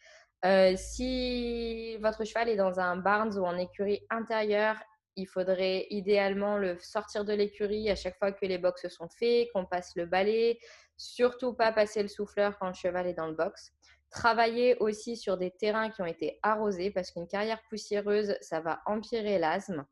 Euh, 0.46 0.74
si 0.76 1.96
votre 1.96 2.24
cheval 2.24 2.48
est 2.48 2.56
dans 2.56 2.78
un 2.78 2.96
barns 2.96 3.36
ou 3.36 3.44
en 3.44 3.58
écurie 3.58 4.06
intérieure, 4.10 4.76
il 5.16 5.26
faudrait 5.26 5.86
idéalement 5.90 6.56
le 6.56 6.78
sortir 6.78 7.24
de 7.24 7.32
l'écurie 7.32 7.90
à 7.90 7.96
chaque 7.96 8.16
fois 8.18 8.30
que 8.30 8.46
les 8.46 8.58
boxes 8.58 8.86
sont 8.88 9.08
faits, 9.08 9.48
qu'on 9.52 9.66
passe 9.66 9.96
le 9.96 10.06
balai. 10.06 10.60
Surtout 10.96 11.54
pas 11.54 11.72
passer 11.72 12.00
le 12.00 12.08
souffleur 12.08 12.58
quand 12.60 12.68
le 12.68 12.74
cheval 12.74 13.08
est 13.08 13.14
dans 13.14 13.26
le 13.26 13.34
box. 13.34 13.72
Travailler 14.10 14.76
aussi 14.78 15.16
sur 15.16 15.36
des 15.36 15.50
terrains 15.50 15.90
qui 15.90 16.00
ont 16.00 16.06
été 16.06 16.38
arrosés 16.42 16.92
parce 16.92 17.10
qu'une 17.10 17.26
carrière 17.26 17.60
poussiéreuse, 17.68 18.36
ça 18.40 18.60
va 18.60 18.82
empirer 18.86 19.38
l'asthme 19.38 19.84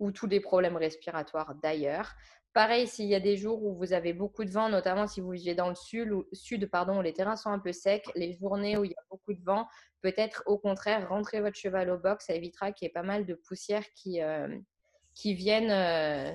ou 0.00 0.10
tous 0.10 0.26
les 0.26 0.40
problèmes 0.40 0.76
respiratoires 0.76 1.54
d'ailleurs. 1.62 2.12
Pareil, 2.54 2.86
s'il 2.86 3.06
y 3.06 3.16
a 3.16 3.20
des 3.20 3.36
jours 3.36 3.64
où 3.64 3.74
vous 3.74 3.92
avez 3.92 4.12
beaucoup 4.12 4.44
de 4.44 4.50
vent, 4.50 4.68
notamment 4.68 5.08
si 5.08 5.20
vous 5.20 5.32
vivez 5.32 5.56
dans 5.56 5.68
le 5.68 5.74
sud, 5.74 6.12
où 6.12 7.02
les 7.02 7.12
terrains 7.12 7.34
sont 7.34 7.50
un 7.50 7.58
peu 7.58 7.72
secs, 7.72 8.06
les 8.14 8.34
journées 8.34 8.78
où 8.78 8.84
il 8.84 8.92
y 8.92 8.94
a 8.94 9.04
beaucoup 9.10 9.34
de 9.34 9.42
vent, 9.42 9.66
peut-être 10.02 10.44
au 10.46 10.56
contraire, 10.56 11.08
rentrer 11.08 11.40
votre 11.40 11.56
cheval 11.56 11.90
au 11.90 11.98
box, 11.98 12.26
ça 12.26 12.34
évitera 12.34 12.70
qu'il 12.70 12.86
y 12.86 12.88
ait 12.88 12.92
pas 12.92 13.02
mal 13.02 13.26
de 13.26 13.34
poussière 13.34 13.82
qui, 13.96 14.22
euh, 14.22 14.46
viennent 15.24 15.72
euh, 15.72 16.32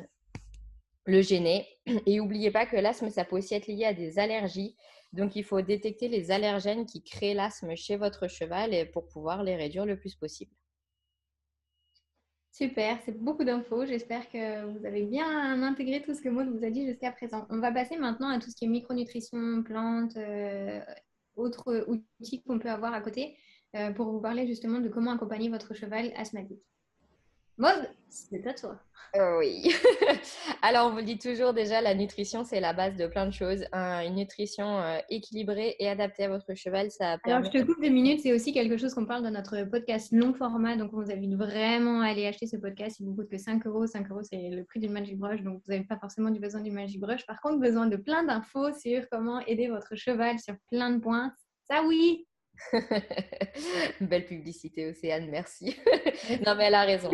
le 1.05 1.21
gêner. 1.21 1.65
Et 2.05 2.17
n'oubliez 2.17 2.51
pas 2.51 2.65
que 2.65 2.75
l'asthme, 2.75 3.09
ça 3.09 3.23
peut 3.23 3.37
aussi 3.37 3.55
être 3.55 3.67
lié 3.67 3.85
à 3.85 3.93
des 3.93 4.19
allergies. 4.19 4.75
Donc, 5.13 5.37
il 5.37 5.45
faut 5.45 5.61
détecter 5.61 6.09
les 6.09 6.31
allergènes 6.31 6.85
qui 6.85 7.01
créent 7.01 7.33
l'asthme 7.33 7.77
chez 7.77 7.95
votre 7.95 8.27
cheval 8.27 8.91
pour 8.91 9.07
pouvoir 9.07 9.41
les 9.41 9.55
réduire 9.55 9.85
le 9.85 9.97
plus 9.97 10.15
possible. 10.15 10.51
Super, 12.59 12.99
c'est 13.05 13.17
beaucoup 13.17 13.45
d'infos. 13.45 13.85
J'espère 13.85 14.29
que 14.29 14.65
vous 14.65 14.85
avez 14.85 15.03
bien 15.05 15.63
intégré 15.63 16.01
tout 16.01 16.13
ce 16.13 16.21
que 16.21 16.27
Maud 16.27 16.49
vous 16.49 16.65
a 16.65 16.69
dit 16.69 16.85
jusqu'à 16.85 17.09
présent. 17.09 17.47
On 17.49 17.59
va 17.59 17.71
passer 17.71 17.95
maintenant 17.95 18.27
à 18.27 18.37
tout 18.37 18.49
ce 18.49 18.55
qui 18.57 18.65
est 18.65 18.67
micronutrition, 18.67 19.63
plantes, 19.63 20.17
euh, 20.17 20.81
autres 21.37 21.85
outils 21.87 22.43
qu'on 22.43 22.59
peut 22.59 22.69
avoir 22.69 22.93
à 22.93 22.99
côté 22.99 23.37
euh, 23.77 23.91
pour 23.91 24.11
vous 24.11 24.19
parler 24.19 24.45
justement 24.45 24.79
de 24.79 24.89
comment 24.89 25.11
accompagner 25.11 25.47
votre 25.47 25.73
cheval 25.73 26.11
asthmatique. 26.17 26.59
Maud, 27.59 27.89
c'est 28.09 28.47
à 28.47 28.53
toi. 28.53 28.79
Euh, 29.17 29.37
oui. 29.39 29.73
Alors, 30.61 30.87
on 30.87 30.91
vous 30.95 31.01
dit 31.01 31.17
toujours 31.19 31.53
déjà, 31.53 31.81
la 31.81 31.93
nutrition, 31.93 32.45
c'est 32.45 32.61
la 32.61 32.71
base 32.71 32.95
de 32.95 33.05
plein 33.05 33.25
de 33.25 33.33
choses. 33.33 33.65
une 33.73 34.15
nutrition 34.15 34.79
euh, 34.79 34.99
équilibrée 35.09 35.75
et 35.77 35.89
adaptée 35.89 36.23
à 36.23 36.29
votre 36.29 36.55
cheval, 36.55 36.89
ça 36.89 37.17
permet... 37.17 37.35
Alors, 37.35 37.51
je 37.51 37.59
te 37.59 37.65
coupe 37.65 37.83
deux 37.83 37.89
minutes. 37.89 38.21
C'est 38.21 38.31
aussi 38.31 38.53
quelque 38.53 38.77
chose 38.77 38.93
qu'on 38.93 39.05
parle 39.05 39.23
dans 39.23 39.31
notre 39.31 39.63
podcast 39.69 40.13
long 40.13 40.33
format. 40.33 40.77
Donc, 40.77 40.91
on 40.93 41.01
vous 41.01 41.11
invite 41.11 41.35
vraiment 41.35 41.99
à 41.99 42.07
aller 42.07 42.27
acheter 42.27 42.47
ce 42.47 42.55
podcast. 42.55 42.97
Il 43.01 43.07
vous 43.07 43.15
coûte 43.15 43.29
que 43.29 43.37
5 43.37 43.67
euros. 43.67 43.85
5 43.85 44.09
euros, 44.09 44.23
c'est 44.23 44.49
le 44.49 44.63
prix 44.63 44.79
d'une 44.79 44.93
Magic 44.93 45.17
Brush. 45.17 45.41
Donc, 45.41 45.61
vous 45.65 45.73
n'avez 45.73 45.83
pas 45.83 45.97
forcément 45.97 46.29
du 46.29 46.39
besoin 46.39 46.61
du 46.61 46.71
Magic 46.71 47.01
Brush. 47.01 47.25
Par 47.25 47.41
contre, 47.41 47.59
besoin 47.59 47.87
de 47.87 47.97
plein 47.97 48.23
d'infos 48.23 48.71
sur 48.79 49.03
comment 49.11 49.41
aider 49.47 49.67
votre 49.67 49.97
cheval 49.97 50.39
sur 50.39 50.55
plein 50.69 50.91
de 50.91 50.99
points. 50.99 51.33
Ça, 51.69 51.83
oui, 51.85 52.25
Belle 54.01 54.25
publicité, 54.25 54.89
Océane, 54.89 55.29
merci. 55.29 55.75
non, 56.45 56.55
mais 56.55 56.65
elle 56.65 56.75
a 56.75 56.83
raison. 56.83 57.09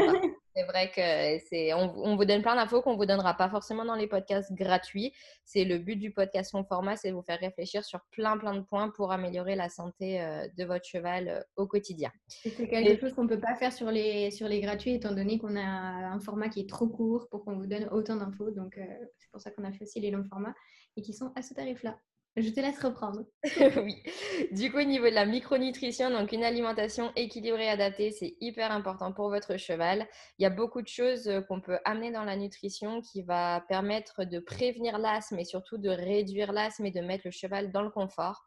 C'est 0.55 0.63
vrai 0.63 0.89
que 0.89 1.45
c'est, 1.49 1.73
on, 1.73 2.15
vous 2.15 2.23
donne 2.23 2.41
plein 2.41 2.55
d'infos 2.55 2.81
qu'on 2.81 2.93
ne 2.93 2.97
vous 2.97 3.05
donnera 3.05 3.33
pas 3.33 3.49
forcément 3.49 3.83
dans 3.83 3.95
les 3.95 4.07
podcasts 4.07 4.53
gratuits. 4.53 5.11
C'est 5.43 5.65
le 5.65 5.79
but 5.79 5.97
du 5.97 6.11
podcast 6.11 6.53
long 6.53 6.63
format, 6.63 6.95
c'est 6.95 7.09
de 7.09 7.13
vous 7.13 7.23
faire 7.23 7.39
réfléchir 7.39 7.83
sur 7.83 7.99
plein, 8.11 8.37
plein 8.37 8.53
de 8.55 8.61
points 8.61 8.89
pour 8.89 9.11
améliorer 9.11 9.55
la 9.55 9.67
santé 9.67 10.21
euh, 10.21 10.47
de 10.57 10.63
votre 10.63 10.85
cheval 10.85 11.27
euh, 11.27 11.41
au 11.57 11.67
quotidien. 11.67 12.09
C'est 12.29 12.69
quelque 12.69 13.01
chose 13.01 13.13
qu'on 13.13 13.23
ne 13.23 13.29
peut 13.29 13.39
pas 13.39 13.55
faire 13.55 13.73
sur 13.73 13.91
les, 13.91 14.31
sur 14.31 14.47
les 14.47 14.61
gratuits, 14.61 14.93
étant 14.93 15.11
donné 15.11 15.39
qu'on 15.39 15.57
a 15.57 15.61
un 15.61 16.19
format 16.19 16.47
qui 16.47 16.61
est 16.61 16.69
trop 16.69 16.87
court 16.87 17.27
pour 17.29 17.43
qu'on 17.43 17.57
vous 17.57 17.67
donne 17.67 17.89
autant 17.91 18.15
d'infos. 18.15 18.51
Donc, 18.51 18.77
euh, 18.77 18.85
c'est 19.17 19.29
pour 19.31 19.41
ça 19.41 19.51
qu'on 19.51 19.65
a 19.65 19.73
fait 19.73 19.83
aussi 19.83 19.99
les 19.99 20.11
longs 20.11 20.23
formats 20.23 20.55
et 20.95 21.01
qui 21.01 21.13
sont 21.13 21.33
à 21.35 21.41
ce 21.41 21.53
tarif-là. 21.53 21.99
Je 22.37 22.49
te 22.49 22.59
laisse 22.59 22.83
reprendre. 22.83 23.23
oui. 23.81 24.03
Du 24.51 24.69
coup, 24.69 24.79
au 24.79 24.83
niveau 24.83 25.05
de 25.05 25.15
la 25.15 25.25
micronutrition, 25.25 26.09
donc 26.09 26.33
une 26.33 26.43
alimentation 26.43 27.13
équilibrée 27.15 27.69
adaptée, 27.69 28.11
c'est 28.11 28.35
hyper 28.41 28.73
important 28.73 29.13
pour 29.13 29.29
votre 29.29 29.55
cheval. 29.55 30.05
Il 30.37 30.43
y 30.43 30.45
a 30.45 30.49
beaucoup 30.49 30.81
de 30.81 30.87
choses 30.87 31.29
euh, 31.29 31.39
qu'on 31.39 31.61
peut 31.61 31.79
amener 31.85 32.11
dans 32.11 32.25
la 32.25 32.35
nutrition 32.35 33.01
qui 33.01 33.21
va 33.21 33.63
permettre 33.69 34.25
de 34.25 34.39
prévenir 34.39 34.97
l'asthme 34.97 35.39
et 35.39 35.45
surtout 35.45 35.77
de 35.77 35.89
réduire 35.89 36.51
l'asthme 36.51 36.85
et 36.85 36.91
de 36.91 36.99
mettre 36.99 37.23
le 37.25 37.31
cheval 37.31 37.71
dans 37.71 37.83
le 37.83 37.89
confort. 37.89 38.43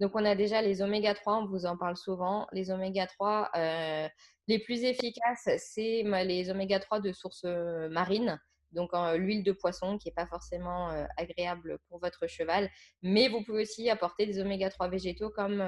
Donc, 0.00 0.12
on 0.14 0.24
a 0.26 0.34
déjà 0.34 0.60
les 0.60 0.82
oméga 0.82 1.14
3, 1.14 1.38
on 1.38 1.46
vous 1.46 1.64
en 1.64 1.78
parle 1.78 1.96
souvent. 1.96 2.46
Les 2.52 2.70
oméga 2.70 3.06
3, 3.06 3.50
euh, 3.56 4.08
les 4.48 4.58
plus 4.58 4.84
efficaces, 4.84 5.48
c'est 5.56 6.02
les 6.24 6.50
oméga 6.50 6.78
3 6.78 7.00
de 7.00 7.12
source 7.12 7.42
euh, 7.46 7.88
marine 7.88 8.38
donc 8.72 8.90
l'huile 9.16 9.42
de 9.42 9.52
poisson 9.52 9.98
qui 9.98 10.08
n'est 10.08 10.14
pas 10.14 10.26
forcément 10.26 10.88
agréable 11.16 11.78
pour 11.88 11.98
votre 11.98 12.26
cheval. 12.26 12.70
Mais 13.02 13.28
vous 13.28 13.42
pouvez 13.42 13.62
aussi 13.62 13.90
apporter 13.90 14.26
des 14.26 14.40
oméga 14.40 14.70
3 14.70 14.88
végétaux 14.88 15.30
comme 15.30 15.58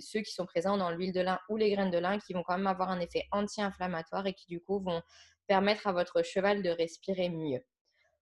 ceux 0.00 0.20
qui 0.20 0.32
sont 0.32 0.46
présents 0.46 0.76
dans 0.76 0.90
l'huile 0.90 1.12
de 1.12 1.20
lin 1.20 1.38
ou 1.48 1.56
les 1.56 1.70
graines 1.70 1.90
de 1.90 1.98
lin 1.98 2.18
qui 2.18 2.32
vont 2.32 2.42
quand 2.42 2.56
même 2.56 2.66
avoir 2.66 2.90
un 2.90 3.00
effet 3.00 3.24
anti-inflammatoire 3.32 4.26
et 4.26 4.34
qui 4.34 4.46
du 4.46 4.60
coup 4.60 4.80
vont 4.80 5.02
permettre 5.46 5.86
à 5.86 5.92
votre 5.92 6.22
cheval 6.22 6.62
de 6.62 6.70
respirer 6.70 7.30
mieux. 7.30 7.60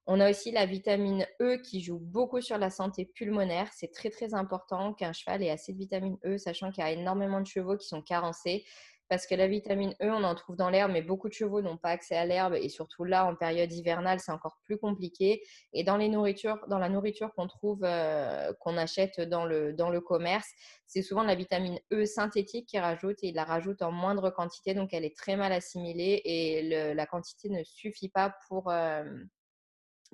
On 0.08 0.20
a 0.20 0.30
aussi 0.30 0.52
la 0.52 0.66
vitamine 0.66 1.26
E 1.42 1.56
qui 1.56 1.80
joue 1.80 1.98
beaucoup 1.98 2.40
sur 2.40 2.58
la 2.58 2.70
santé 2.70 3.06
pulmonaire. 3.06 3.68
C'est 3.72 3.90
très 3.90 4.08
très 4.08 4.34
important 4.34 4.94
qu'un 4.94 5.12
cheval 5.12 5.42
ait 5.42 5.50
assez 5.50 5.72
de 5.72 5.78
vitamine 5.78 6.16
E, 6.24 6.38
sachant 6.38 6.70
qu'il 6.70 6.84
y 6.84 6.86
a 6.86 6.92
énormément 6.92 7.40
de 7.40 7.46
chevaux 7.46 7.76
qui 7.76 7.88
sont 7.88 8.02
carencés. 8.02 8.64
Parce 9.08 9.26
que 9.26 9.34
la 9.34 9.46
vitamine 9.46 9.94
E, 10.02 10.10
on 10.10 10.24
en 10.24 10.34
trouve 10.34 10.56
dans 10.56 10.70
l'herbe, 10.70 10.92
mais 10.92 11.02
beaucoup 11.02 11.28
de 11.28 11.34
chevaux 11.34 11.62
n'ont 11.62 11.76
pas 11.76 11.90
accès 11.90 12.16
à 12.16 12.24
l'herbe 12.24 12.54
et 12.54 12.68
surtout 12.68 13.04
là, 13.04 13.26
en 13.26 13.34
période 13.34 13.72
hivernale, 13.72 14.20
c'est 14.20 14.32
encore 14.32 14.58
plus 14.64 14.78
compliqué. 14.78 15.42
Et 15.72 15.84
dans 15.84 15.96
les 15.96 16.08
nourritures, 16.08 16.58
dans 16.68 16.78
la 16.78 16.88
nourriture 16.88 17.32
qu'on 17.34 17.46
trouve, 17.46 17.80
euh, 17.84 18.52
qu'on 18.60 18.76
achète 18.76 19.20
dans 19.20 19.44
le, 19.44 19.72
dans 19.72 19.90
le 19.90 20.00
commerce, 20.00 20.48
c'est 20.86 21.02
souvent 21.02 21.22
la 21.22 21.34
vitamine 21.34 21.78
E 21.92 22.04
synthétique 22.04 22.66
qui 22.68 22.78
rajoute 22.78 23.18
et 23.22 23.28
il 23.28 23.34
la 23.34 23.44
rajoute 23.44 23.82
en 23.82 23.92
moindre 23.92 24.30
quantité, 24.30 24.74
donc 24.74 24.92
elle 24.92 25.04
est 25.04 25.16
très 25.16 25.36
mal 25.36 25.52
assimilée 25.52 26.20
et 26.24 26.94
la 26.94 27.06
quantité 27.06 27.48
ne 27.48 27.62
suffit 27.64 28.08
pas 28.08 28.34
pour, 28.48 28.70
euh, 28.70 29.04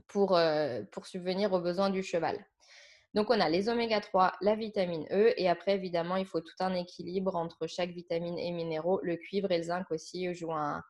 pour, 0.08 0.36
euh, 0.36 0.82
pour 0.92 1.06
subvenir 1.06 1.52
aux 1.52 1.60
besoins 1.60 1.90
du 1.90 2.02
cheval. 2.02 2.44
Donc, 3.14 3.28
on 3.28 3.40
a 3.40 3.48
les 3.50 3.68
oméga 3.68 4.00
3, 4.00 4.32
la 4.40 4.54
vitamine 4.54 5.06
E, 5.10 5.34
et 5.36 5.48
après, 5.48 5.74
évidemment, 5.74 6.16
il 6.16 6.24
faut 6.24 6.40
tout 6.40 6.54
un 6.60 6.74
équilibre 6.74 7.36
entre 7.36 7.66
chaque 7.66 7.90
vitamine 7.90 8.38
et 8.38 8.50
minéraux. 8.52 9.00
Le 9.02 9.16
cuivre 9.16 9.50
et 9.50 9.58
le 9.58 9.64
zinc 9.64 9.90
aussi 9.90 10.32
jouent 10.34 10.54
un, 10.54 10.82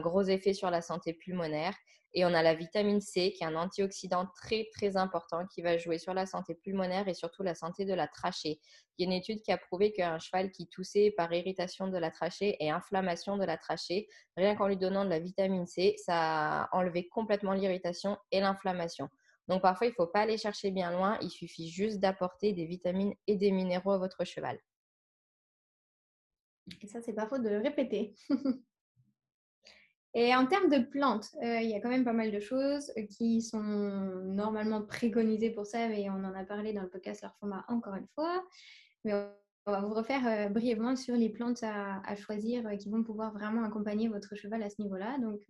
gros 0.00 0.22
effet 0.22 0.54
sur 0.54 0.70
la 0.70 0.80
santé 0.80 1.12
pulmonaire. 1.12 1.74
Et 2.14 2.24
on 2.24 2.32
a 2.32 2.42
la 2.42 2.54
vitamine 2.54 3.02
C, 3.02 3.34
qui 3.36 3.44
est 3.44 3.46
un 3.46 3.54
antioxydant 3.54 4.28
très, 4.34 4.66
très 4.72 4.96
important 4.96 5.46
qui 5.46 5.60
va 5.60 5.76
jouer 5.76 5.98
sur 5.98 6.14
la 6.14 6.24
santé 6.24 6.54
pulmonaire 6.54 7.06
et 7.06 7.12
surtout 7.12 7.42
la 7.42 7.54
santé 7.54 7.84
de 7.84 7.92
la 7.92 8.08
trachée. 8.08 8.60
Il 8.96 9.02
y 9.02 9.04
a 9.04 9.12
une 9.12 9.18
étude 9.18 9.42
qui 9.42 9.52
a 9.52 9.58
prouvé 9.58 9.92
qu'un 9.92 10.18
cheval 10.18 10.50
qui 10.50 10.68
toussait 10.68 11.12
par 11.14 11.30
irritation 11.34 11.88
de 11.88 11.98
la 11.98 12.10
trachée 12.10 12.56
et 12.60 12.70
inflammation 12.70 13.36
de 13.36 13.44
la 13.44 13.58
trachée, 13.58 14.08
rien 14.38 14.56
qu'en 14.56 14.68
lui 14.68 14.78
donnant 14.78 15.04
de 15.04 15.10
la 15.10 15.18
vitamine 15.18 15.66
C, 15.66 15.96
ça 15.98 16.62
a 16.62 16.76
enlevé 16.76 17.08
complètement 17.08 17.52
l'irritation 17.52 18.16
et 18.32 18.40
l'inflammation. 18.40 19.10
Donc 19.48 19.62
parfois, 19.62 19.86
il 19.86 19.90
ne 19.90 19.94
faut 19.94 20.06
pas 20.06 20.20
aller 20.20 20.36
chercher 20.36 20.70
bien 20.70 20.90
loin, 20.90 21.18
il 21.22 21.30
suffit 21.30 21.68
juste 21.68 22.00
d'apporter 22.00 22.52
des 22.52 22.66
vitamines 22.66 23.14
et 23.26 23.36
des 23.36 23.50
minéraux 23.50 23.92
à 23.92 23.98
votre 23.98 24.24
cheval. 24.24 24.58
Et 26.82 26.86
ça, 26.86 27.00
c'est 27.00 27.14
pas 27.14 27.26
faute 27.26 27.42
de 27.42 27.48
le 27.48 27.58
répéter. 27.58 28.14
et 30.14 30.34
en 30.34 30.46
termes 30.46 30.68
de 30.68 30.84
plantes, 30.84 31.30
euh, 31.42 31.60
il 31.60 31.70
y 31.70 31.74
a 31.74 31.80
quand 31.80 31.88
même 31.88 32.04
pas 32.04 32.12
mal 32.12 32.30
de 32.30 32.40
choses 32.40 32.92
euh, 32.98 33.06
qui 33.06 33.40
sont 33.40 33.62
normalement 33.62 34.82
préconisées 34.82 35.50
pour 35.50 35.64
ça, 35.64 35.88
mais 35.88 36.10
on 36.10 36.24
en 36.24 36.34
a 36.34 36.44
parlé 36.44 36.74
dans 36.74 36.82
le 36.82 36.90
podcast 36.90 37.22
leur 37.22 37.34
format 37.36 37.64
encore 37.68 37.94
une 37.94 38.08
fois. 38.14 38.44
Mais 39.04 39.14
on 39.14 39.72
va 39.72 39.80
vous 39.80 39.94
refaire 39.94 40.26
euh, 40.26 40.50
brièvement 40.50 40.94
sur 40.94 41.14
les 41.14 41.30
plantes 41.30 41.62
à, 41.62 42.16
choisir 42.16 42.68
qui 42.78 42.90
vont 42.90 43.02
pouvoir 43.02 43.32
vraiment 43.32 43.64
accompagner 43.64 44.08
votre 44.08 44.34
cheval 44.36 44.62
à 44.62 44.68
ce 44.68 44.82
niveau-là. 44.82 45.16
Donc, 45.18 45.40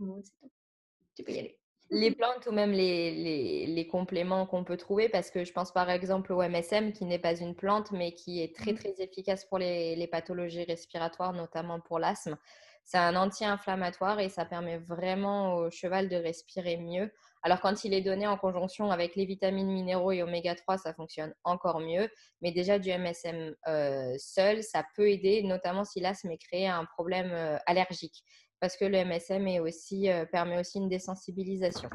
tu 1.16 1.24
peux 1.24 1.32
y 1.32 1.38
aller 1.40 1.58
les 1.90 2.10
plantes 2.10 2.46
ou 2.46 2.52
même 2.52 2.72
les, 2.72 3.88
compléments 3.90 4.46
qu'on 4.46 4.64
peut 4.64 4.76
trouver, 4.76 5.08
parce 5.08 5.30
que 5.30 5.44
je 5.44 5.52
pense 5.52 5.72
par 5.72 5.88
exemple 5.90 6.32
au 6.32 6.42
MSM, 6.42 6.92
qui 6.92 7.04
n'est 7.04 7.18
pas 7.18 7.36
une 7.36 7.54
plante, 7.54 7.92
mais 7.92 8.12
qui 8.12 8.42
est 8.42 8.54
très 8.54 8.72
mmh. 8.72 8.78
très 8.78 8.94
efficace 8.98 9.44
pour 9.46 9.58
les, 9.58 10.08
pathologies 10.10 10.64
respiratoires, 10.64 11.32
notamment 11.32 11.80
pour 11.80 11.98
l'asthme. 11.98 12.36
C'est 12.84 12.98
un 12.98 13.16
anti-inflammatoire 13.16 14.18
et 14.20 14.30
ça 14.30 14.46
permet 14.46 14.78
vraiment 14.78 15.56
au 15.56 15.70
cheval 15.70 16.08
de 16.08 16.16
respirer 16.16 16.78
mieux. 16.78 17.10
Alors 17.42 17.60
quand 17.60 17.84
il 17.84 17.92
est 17.92 18.00
donné 18.00 18.26
en 18.26 18.38
conjonction 18.38 18.90
avec 18.90 19.14
les 19.14 19.26
vitamines, 19.26 19.70
minéraux 19.70 20.12
et 20.12 20.22
oméga 20.22 20.54
3, 20.54 20.78
ça 20.78 20.94
fonctionne 20.94 21.34
encore 21.44 21.80
mieux. 21.80 22.08
Mais 22.40 22.50
déjà 22.50 22.78
du 22.78 22.90
MSM 22.90 23.54
euh, 23.68 24.14
seul, 24.18 24.62
ça 24.62 24.84
peut 24.96 25.10
aider, 25.10 25.42
notamment 25.42 25.84
si 25.84 26.00
l'asthme 26.00 26.30
est 26.30 26.38
créé 26.38 26.66
à 26.66 26.78
un 26.78 26.86
problème 26.86 27.30
euh, 27.30 27.58
allergique 27.66 28.24
parce 28.60 28.76
que 28.76 28.84
le 28.84 29.04
MSM 29.04 29.46
euh, 29.46 30.24
permet 30.26 30.58
aussi 30.58 30.78
une 30.78 30.88
désensibilisation. 30.88 31.90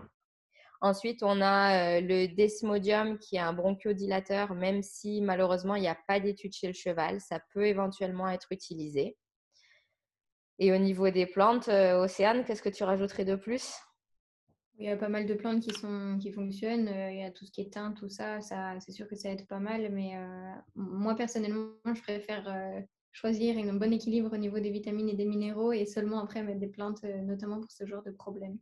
Ensuite, 0.82 1.24
on 1.24 1.42
a 1.42 1.98
euh, 1.98 2.02
le 2.02 2.28
desmodium 2.28 3.18
qui 3.18 3.38
est 3.38 3.40
un 3.40 3.54
bronchiodilateur, 3.54 4.54
même 4.54 4.84
si 4.84 5.22
malheureusement 5.22 5.76
il 5.76 5.82
n'y 5.82 5.88
a 5.88 5.98
pas 6.08 6.20
d'études 6.20 6.54
chez 6.54 6.68
le 6.68 6.74
cheval, 6.74 7.22
ça 7.22 7.40
peut 7.54 7.66
éventuellement 7.66 8.30
être 8.30 8.48
utilisé. 8.52 9.18
Et 10.60 10.72
au 10.72 10.78
niveau 10.78 11.10
des 11.10 11.26
plantes, 11.26 11.70
euh, 11.70 12.02
Océane, 12.02 12.44
qu'est-ce 12.44 12.62
que 12.62 12.70
tu 12.70 12.84
rajouterais 12.84 13.26
de 13.26 13.36
plus? 13.36 13.74
Il 14.78 14.86
y 14.86 14.90
a 14.90 14.98
pas 14.98 15.10
mal 15.10 15.26
de 15.26 15.34
plantes 15.36 15.62
qui, 15.62 15.72
fonctionnent. 16.32 16.90
Il 17.12 17.20
y 17.20 17.24
a 17.24 17.32
tout 17.32 17.46
ce 17.46 17.52
qui 17.52 17.62
est 17.62 17.74
teint, 17.74 17.92
tout 17.92 18.10
ça 18.10 18.40
c'est 18.42 18.92
sûr 18.92 19.08
que 19.08 19.16
ça 19.16 19.30
aide 19.30 19.48
pas 19.48 19.60
mal. 19.60 19.92
Mais 19.92 20.14
moi, 20.74 21.16
personnellement, 21.16 21.76
je 21.86 22.02
préfère 22.02 22.84
choisir 23.14 23.58
un 23.58 23.74
bon 23.76 23.94
équilibre 23.94 24.34
au 24.34 24.38
niveau 24.38 24.60
des 24.60 24.72
vitamines 24.72 25.08
et 25.08 25.14
des 25.14 25.26
minéraux 25.26 25.72
et 25.72 25.86
seulement 25.86 26.20
après 26.20 26.44
mettre 26.44 26.60
des 26.60 26.68
plantes, 26.68 27.04
euh, 27.06 27.22
notamment 27.22 27.62
pour 27.62 27.72
ce 27.72 27.86
genre 27.86 28.04
de 28.04 28.12
problème. 28.12 28.58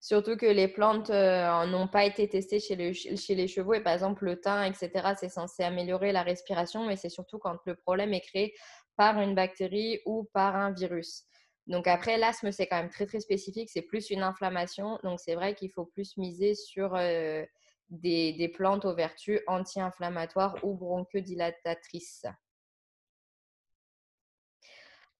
Surtout 0.00 0.36
que 0.36 0.46
les 0.46 0.68
plantes 0.68 1.10
euh, 1.10 1.66
n'ont 1.66 1.88
pas 1.88 2.04
été 2.04 2.28
testées 2.28 2.60
chez, 2.60 2.76
les 2.76 3.48
chevaux 3.48 3.74
et 3.74 3.82
par 3.82 3.94
exemple 3.94 4.24
le 4.24 4.40
thym, 4.40 4.62
etc., 4.62 5.14
c'est 5.18 5.28
censé 5.28 5.62
améliorer 5.62 6.12
la 6.12 6.22
respiration, 6.22 6.86
mais 6.86 6.96
c'est 6.96 7.08
surtout 7.08 7.38
quand 7.38 7.56
le 7.66 7.74
problème 7.74 8.14
est 8.14 8.20
créé 8.20 8.54
par 8.96 9.20
une 9.20 9.34
bactérie 9.34 10.00
ou 10.06 10.28
par 10.32 10.56
un 10.56 10.72
virus. 10.72 11.24
Donc 11.66 11.86
après, 11.86 12.18
l'asthme, 12.18 12.50
c'est 12.50 12.66
quand 12.66 12.78
même 12.78 12.90
très 12.90 13.06
très 13.06 13.20
spécifique, 13.20 13.70
c'est 13.70 13.82
plus 13.82 14.10
une 14.10 14.22
inflammation, 14.22 14.98
donc 15.04 15.20
c'est 15.20 15.34
vrai 15.34 15.54
qu'il 15.54 15.70
faut 15.70 15.84
plus 15.84 16.16
miser 16.16 16.54
sur 16.54 16.94
euh, 16.96 17.44
des, 17.90 18.32
des 18.32 18.48
plantes 18.48 18.84
aux 18.84 18.94
vertus 18.94 19.40
anti-inflammatoires 19.46 20.56
ou 20.64 20.74
bronchodilatatrices. 20.74 22.26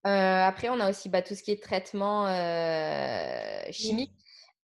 Euh, 0.06 0.42
après, 0.44 0.68
on 0.68 0.80
a 0.80 0.88
aussi 0.88 1.08
bah, 1.08 1.22
tout 1.22 1.34
ce 1.34 1.42
qui 1.42 1.50
est 1.50 1.62
traitement 1.62 2.26
euh, 2.26 3.62
chimique. 3.70 4.14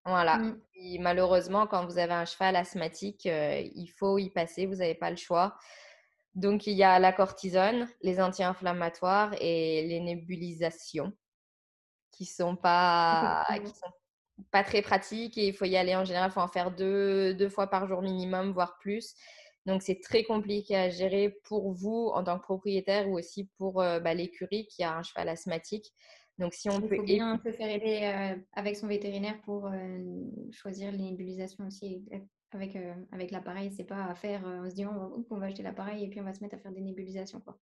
Voilà. 0.05 0.37
Mmh. 0.37 0.57
malheureusement, 0.99 1.65
quand 1.65 1.85
vous 1.85 1.97
avez 1.97 2.13
un 2.13 2.25
cheval 2.25 2.55
asthmatique, 2.55 3.25
euh, 3.25 3.59
il 3.75 3.87
faut 3.87 4.19
y 4.19 4.29
passer, 4.29 4.67
vous 4.67 4.75
n'avez 4.75 4.93
pas 4.93 5.09
le 5.09 5.15
choix. 5.15 5.57
Donc, 6.35 6.67
il 6.67 6.73
y 6.73 6.83
a 6.83 6.99
la 6.99 7.11
cortisone, 7.11 7.87
les 8.01 8.21
anti-inflammatoires 8.21 9.33
et 9.39 9.87
les 9.87 9.99
nébulisations 10.01 11.11
qui 12.11 12.25
sont 12.25 12.55
pas, 12.55 13.45
sont 13.49 13.91
pas 14.51 14.63
très 14.63 14.81
pratiques 14.81 15.37
et 15.37 15.47
il 15.47 15.53
faut 15.53 15.65
y 15.65 15.75
aller 15.75 15.95
en 15.95 16.05
général, 16.05 16.29
il 16.29 16.33
faut 16.33 16.41
en 16.41 16.47
faire 16.47 16.71
deux, 16.71 17.33
deux 17.33 17.49
fois 17.49 17.67
par 17.67 17.87
jour 17.87 18.01
minimum, 18.01 18.51
voire 18.51 18.77
plus. 18.77 19.15
Donc, 19.65 19.81
c'est 19.81 19.99
très 19.99 20.23
compliqué 20.23 20.75
à 20.75 20.89
gérer 20.89 21.37
pour 21.43 21.71
vous 21.71 22.11
en 22.13 22.23
tant 22.23 22.37
que 22.37 22.43
propriétaire 22.43 23.09
ou 23.09 23.17
aussi 23.17 23.49
pour 23.57 23.81
euh, 23.81 23.99
bah, 23.99 24.13
l'écurie 24.13 24.67
qui 24.67 24.83
a 24.83 24.95
un 24.95 25.03
cheval 25.03 25.29
asthmatique. 25.29 25.91
Donc, 26.37 26.53
si 26.53 26.69
on 26.69 26.79
Il 26.79 26.87
peut. 26.87 26.97
Faut 26.97 27.03
bien 27.03 27.39
se 27.43 27.51
faire 27.51 27.69
aider 27.69 28.01
euh, 28.03 28.41
avec 28.53 28.75
son 28.75 28.87
vétérinaire 28.87 29.39
pour 29.43 29.67
euh, 29.67 29.99
choisir 30.51 30.91
les 30.91 30.99
nébulisations 30.99 31.65
aussi 31.65 32.05
avec, 32.51 32.77
avec 33.11 33.31
l'appareil. 33.31 33.71
C'est 33.71 33.85
pas 33.85 34.05
à 34.05 34.15
faire 34.15 34.45
en 34.45 34.69
se 34.69 34.75
disant 34.75 35.11
on 35.29 35.37
va 35.37 35.47
acheter 35.47 35.63
l'appareil 35.63 36.03
et 36.03 36.09
puis 36.09 36.21
on 36.21 36.25
va 36.25 36.33
se 36.33 36.41
mettre 36.43 36.55
à 36.55 36.59
faire 36.59 36.71
des 36.71 36.81
nébulisations. 36.81 37.39
Quoi. 37.39 37.57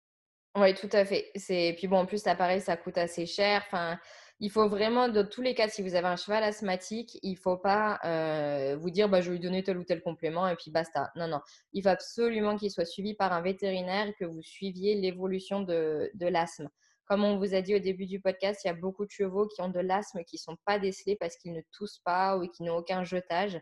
Oui, 0.56 0.74
tout 0.74 0.88
à 0.92 1.04
fait. 1.04 1.30
C'est... 1.34 1.74
Puis 1.78 1.86
bon, 1.86 1.98
en 1.98 2.06
plus, 2.06 2.24
l'appareil, 2.24 2.60
ça 2.60 2.76
coûte 2.76 2.98
assez 2.98 3.26
cher. 3.26 3.62
Enfin, 3.66 3.98
il 4.40 4.50
faut 4.50 4.68
vraiment, 4.68 5.08
dans 5.08 5.26
tous 5.26 5.42
les 5.42 5.54
cas, 5.54 5.68
si 5.68 5.82
vous 5.82 5.94
avez 5.94 6.08
un 6.08 6.16
cheval 6.16 6.42
asthmatique, 6.42 7.18
il 7.22 7.32
ne 7.32 7.36
faut 7.36 7.56
pas 7.56 8.00
euh, 8.04 8.76
vous 8.76 8.90
dire 8.90 9.08
bah, 9.08 9.20
je 9.20 9.30
vais 9.30 9.36
lui 9.36 9.40
donner 9.40 9.62
tel 9.62 9.78
ou 9.78 9.84
tel 9.84 10.02
complément 10.02 10.48
et 10.48 10.56
puis 10.56 10.70
basta. 10.70 11.12
Non, 11.16 11.28
non. 11.28 11.40
Il 11.72 11.82
faut 11.82 11.90
absolument 11.90 12.56
qu'il 12.56 12.70
soit 12.70 12.84
suivi 12.84 13.14
par 13.14 13.32
un 13.32 13.40
vétérinaire 13.40 14.08
et 14.08 14.14
que 14.14 14.24
vous 14.24 14.42
suiviez 14.42 14.96
l'évolution 14.96 15.60
de, 15.60 16.10
l'asthme. 16.20 16.68
Comme 17.06 17.24
on 17.24 17.38
vous 17.38 17.54
a 17.54 17.60
dit 17.60 17.74
au 17.74 17.78
début 17.78 18.06
du 18.06 18.20
podcast, 18.20 18.62
il 18.64 18.68
y 18.68 18.70
a 18.70 18.74
beaucoup 18.74 19.04
de 19.04 19.10
chevaux 19.10 19.46
qui 19.46 19.60
ont 19.60 19.68
de 19.68 19.80
l'asthme 19.80 20.24
qui 20.24 20.36
ne 20.36 20.40
sont 20.40 20.56
pas 20.64 20.78
décelés 20.78 21.16
parce 21.16 21.36
qu'ils 21.36 21.52
ne 21.52 21.62
toussent 21.70 22.00
pas 22.04 22.36
ou 22.36 22.48
qui 22.48 22.62
n'ont 22.62 22.76
aucun 22.76 23.04
jetage. 23.04 23.60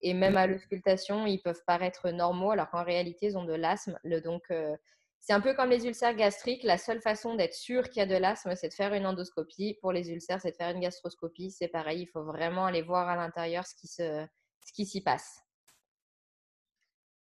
Et 0.00 0.14
même 0.14 0.36
à 0.36 0.46
l'auscultation, 0.46 1.26
ils 1.26 1.40
peuvent 1.40 1.62
paraître 1.66 2.10
normaux 2.10 2.50
alors 2.50 2.70
qu'en 2.70 2.84
réalité, 2.84 3.26
ils 3.26 3.38
ont 3.38 3.44
de 3.44 3.54
l'asthme. 3.54 3.98
Donc, 4.24 4.42
euh, 4.50 4.76
c'est 5.22 5.32
un 5.32 5.40
peu 5.40 5.54
comme 5.54 5.70
les 5.70 5.86
ulcères 5.86 6.16
gastriques. 6.16 6.64
La 6.64 6.76
seule 6.76 7.00
façon 7.00 7.36
d'être 7.36 7.54
sûr 7.54 7.88
qu'il 7.88 8.00
y 8.00 8.02
a 8.02 8.06
de 8.06 8.16
l'asthme, 8.16 8.56
c'est 8.56 8.68
de 8.68 8.74
faire 8.74 8.92
une 8.92 9.06
endoscopie. 9.06 9.78
Pour 9.80 9.92
les 9.92 10.10
ulcères, 10.10 10.40
c'est 10.40 10.50
de 10.50 10.56
faire 10.56 10.74
une 10.74 10.80
gastroscopie. 10.80 11.52
C'est 11.52 11.68
pareil, 11.68 12.02
il 12.02 12.06
faut 12.06 12.24
vraiment 12.24 12.66
aller 12.66 12.82
voir 12.82 13.08
à 13.08 13.14
l'intérieur 13.14 13.64
ce 13.64 13.76
qui 13.76 13.86
se, 13.86 14.26
ce 14.66 14.72
qui 14.72 14.84
s'y 14.84 15.00
passe. 15.00 15.40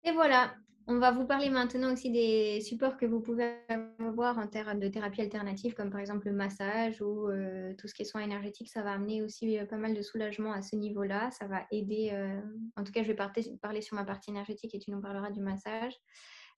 Et 0.03 0.11
voilà, 0.11 0.55
on 0.87 0.97
va 0.97 1.11
vous 1.11 1.27
parler 1.27 1.51
maintenant 1.51 1.93
aussi 1.93 2.09
des 2.09 2.59
supports 2.61 2.97
que 2.97 3.05
vous 3.05 3.19
pouvez 3.19 3.53
avoir 3.99 4.39
en 4.39 4.47
termes 4.47 4.79
de 4.79 4.87
thérapie 4.87 5.21
alternative, 5.21 5.75
comme 5.75 5.91
par 5.91 5.99
exemple 5.99 6.25
le 6.25 6.33
massage 6.33 7.03
ou 7.03 7.29
euh, 7.29 7.75
tout 7.77 7.87
ce 7.87 7.93
qui 7.93 8.01
est 8.01 8.05
soins 8.05 8.21
énergétiques. 8.21 8.69
Ça 8.69 8.81
va 8.81 8.93
amener 8.93 9.21
aussi 9.21 9.59
euh, 9.59 9.65
pas 9.65 9.77
mal 9.77 9.93
de 9.93 10.01
soulagement 10.01 10.53
à 10.53 10.63
ce 10.63 10.75
niveau-là. 10.75 11.29
Ça 11.29 11.45
va 11.45 11.67
aider. 11.71 12.09
Euh, 12.13 12.41
en 12.77 12.83
tout 12.83 12.91
cas, 12.91 13.03
je 13.03 13.11
vais 13.11 13.59
parler 13.61 13.81
sur 13.81 13.95
ma 13.95 14.05
partie 14.05 14.31
énergétique 14.31 14.73
et 14.73 14.79
tu 14.79 14.89
nous 14.89 15.01
parleras 15.01 15.29
du 15.29 15.41
massage. 15.41 15.93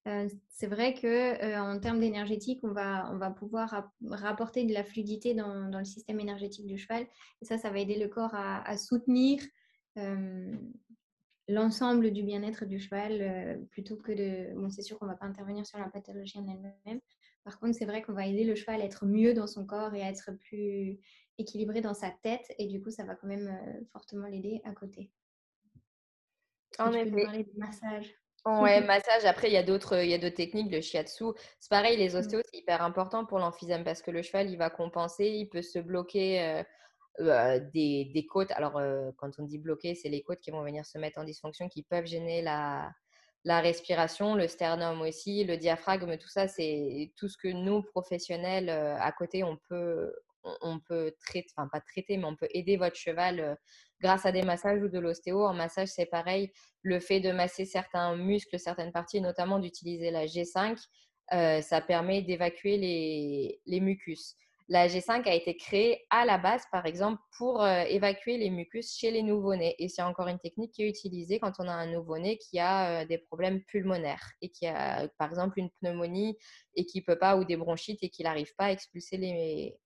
Euh, 0.08 0.30
c'est 0.48 0.68
vrai 0.68 0.94
que 0.94 1.08
euh, 1.08 1.62
en 1.62 1.80
termes 1.80 2.00
d'énergétique, 2.00 2.60
on 2.64 2.72
va, 2.72 3.10
on 3.12 3.18
va 3.18 3.30
pouvoir 3.30 3.92
rapporter 4.10 4.64
de 4.64 4.74
la 4.74 4.84
fluidité 4.84 5.34
dans, 5.34 5.70
dans, 5.70 5.80
le 5.80 5.86
système 5.86 6.20
énergétique 6.20 6.66
du 6.66 6.78
cheval. 6.78 7.06
Et 7.42 7.46
ça, 7.46 7.58
ça 7.58 7.70
va 7.70 7.80
aider 7.80 8.00
le 8.00 8.08
corps 8.08 8.34
à, 8.34 8.78
soutenir 8.78 9.42
euh, 9.98 10.56
l'ensemble 11.50 12.12
du 12.12 12.24
bien-être 12.24 12.66
du 12.66 12.80
cheval 12.80 13.66
plutôt 13.70 13.98
que 13.98 14.12
de... 14.12 14.58
Bon, 14.58 14.70
c'est 14.70 14.82
sûr 14.82 14.98
qu'on 14.98 15.06
ne 15.06 15.12
va 15.12 15.18
pas 15.18 15.26
intervenir 15.26 15.66
sur 15.66 15.80
la 15.80 15.90
pathologie 15.90 16.40
en 16.40 16.48
elle-même. 16.48 17.02
Par 17.44 17.60
contre, 17.60 17.76
c'est 17.76 17.86
vrai 17.86 18.02
qu'on 18.02 18.14
va 18.14 18.28
aider 18.28 18.44
le 18.44 18.56
cheval 18.56 18.82
à 18.82 18.86
être 18.86 19.06
mieux 19.06 19.34
dans 19.34 19.48
son 19.48 19.66
corps 19.66 19.94
et 19.94 20.04
à 20.04 20.10
être 20.10 20.32
plus 20.32 21.00
équilibré 21.38 21.82
dans 21.82 21.94
sa 21.94 22.12
tête. 22.12 22.46
Et 22.60 22.68
du 22.68 22.82
coup, 22.82 22.92
ça 22.92 23.04
va 23.04 23.16
quand 23.16 23.28
même 23.28 23.58
fortement 23.92 24.28
l'aider 24.28 24.62
à 24.64 24.72
côté. 24.72 25.12
En 26.80 26.92
effet. 26.92 27.24
parler 27.24 27.44
de 27.44 27.58
massage 27.58 28.14
Ouais, 28.56 28.82
massage. 28.82 29.26
Après, 29.26 29.50
il 29.50 29.54
y 29.54 29.58
a 29.58 29.64
d'autres, 29.64 30.04
il 30.04 30.10
y 30.10 30.14
a 30.14 30.18
d'autres 30.18 30.36
techniques, 30.36 30.72
le 30.72 30.82
shiatsu. 30.82 31.26
C'est 31.60 31.70
pareil, 31.70 31.98
les 31.98 32.16
Mm. 32.16 32.16
ostéos, 32.16 32.42
c'est 32.52 32.58
hyper 32.60 32.82
important 32.82 33.26
pour 33.26 33.40
l'emphysème 33.40 33.84
parce 33.84 34.02
que 34.02 34.10
le 34.12 34.22
cheval, 34.22 34.50
il 34.50 34.58
va 34.58 34.70
compenser, 34.70 35.26
il 35.28 35.50
peut 35.50 35.62
se 35.62 35.80
bloquer 35.80 36.42
euh, 36.42 36.64
euh, 37.20 37.60
des, 37.74 38.06
des 38.14 38.26
côtes. 38.26 38.52
Alors, 38.52 38.78
euh, 38.78 39.12
quand 39.18 39.32
on 39.40 39.44
dit 39.44 39.58
bloquer, 39.60 39.96
c'est 39.96 40.10
les 40.10 40.24
côtes 40.24 40.40
qui 40.40 40.52
vont 40.52 40.64
venir 40.64 40.86
se 40.86 40.98
mettre 40.98 41.20
en 41.20 41.24
dysfonction, 41.26 41.68
qui 41.70 41.84
peuvent 41.84 42.06
gêner 42.06 42.42
la, 42.42 42.92
la 43.44 43.60
respiration, 43.60 44.36
le 44.36 44.48
sternum 44.48 45.02
aussi, 45.02 45.44
le 45.44 45.58
diaphragme, 45.58 46.18
tout 46.18 46.30
ça, 46.30 46.48
c'est 46.48 47.14
tout 47.18 47.28
ce 47.30 47.38
que 47.38 47.50
nous, 47.50 47.84
professionnels, 47.84 48.70
à 48.70 49.12
côté, 49.12 49.44
on 49.44 49.58
peut, 49.70 50.14
on, 50.62 50.80
peut 50.80 51.14
traiter, 51.20 51.48
enfin 51.56 51.68
pas 51.72 51.82
traiter, 51.82 52.18
mais 52.18 52.26
on 52.26 52.36
peut 52.36 52.48
aider 52.52 52.78
votre 52.78 52.96
cheval 52.96 53.40
euh, 53.40 53.56
grâce 54.02 54.26
à 54.26 54.32
des 54.32 54.44
massages 54.44 54.82
ou 54.82 54.90
de 54.90 55.00
l'ostéo. 55.00 55.46
En 55.46 55.54
massage, 55.54 55.90
c'est 55.90 56.06
pareil 56.06 56.52
le 56.82 57.00
fait 57.00 57.20
de 57.20 57.32
masser 57.32 57.66
certains 57.66 58.16
muscles, 58.16 58.60
certaines 58.60 58.92
parties, 58.92 59.22
notamment 59.22 59.60
d'utiliser 59.60 60.12
la 60.12 60.26
G5, 60.26 60.78
euh, 61.34 61.62
ça 61.62 61.82
permet 61.82 62.22
d'évacuer 62.22 62.78
les, 63.66 63.80
mucus. 63.82 64.36
La 64.70 64.88
G5 64.88 65.28
a 65.28 65.34
été 65.34 65.56
créée 65.56 66.06
à 66.10 66.26
la 66.26 66.38
base, 66.38 66.64
par 66.72 66.86
exemple, 66.86 67.22
pour 67.38 67.62
euh, 67.62 67.84
évacuer 67.84 68.38
les 68.38 68.50
mucus 68.50 68.96
chez 68.98 69.12
les 69.12 69.24
nouveau-nés. 69.24 69.76
Et 69.80 69.90
c'est 69.90 70.02
encore 70.02 70.28
une 70.28 70.40
technique 70.40 70.74
qui 70.74 70.84
est 70.84 70.90
utilisée 70.90 71.40
quand 71.40 71.54
on 71.60 71.68
a 71.68 71.74
un 71.74 71.92
nouveau-né 71.92 72.38
qui 72.38 72.60
a 72.60 73.06
des 73.06 73.18
problèmes 73.18 73.62
pulmonaires 73.64 74.32
et 74.42 74.50
qui 74.50 74.68
a, 74.68 75.08
par 75.18 75.30
exemple, 75.30 75.60
une 75.60 75.70
pneumonie 75.82 76.38
et 76.76 76.86
qui 76.86 77.02
peut 77.02 77.18
pas, 77.18 77.38
ou 77.38 77.46
des 77.46 77.58
bronchites 77.58 78.00
et 78.04 78.10
qui 78.10 78.24
n'arrive 78.24 78.54
pas 78.58 78.66
à 78.66 78.72
expulser 78.72 79.18
les, 79.18 79.78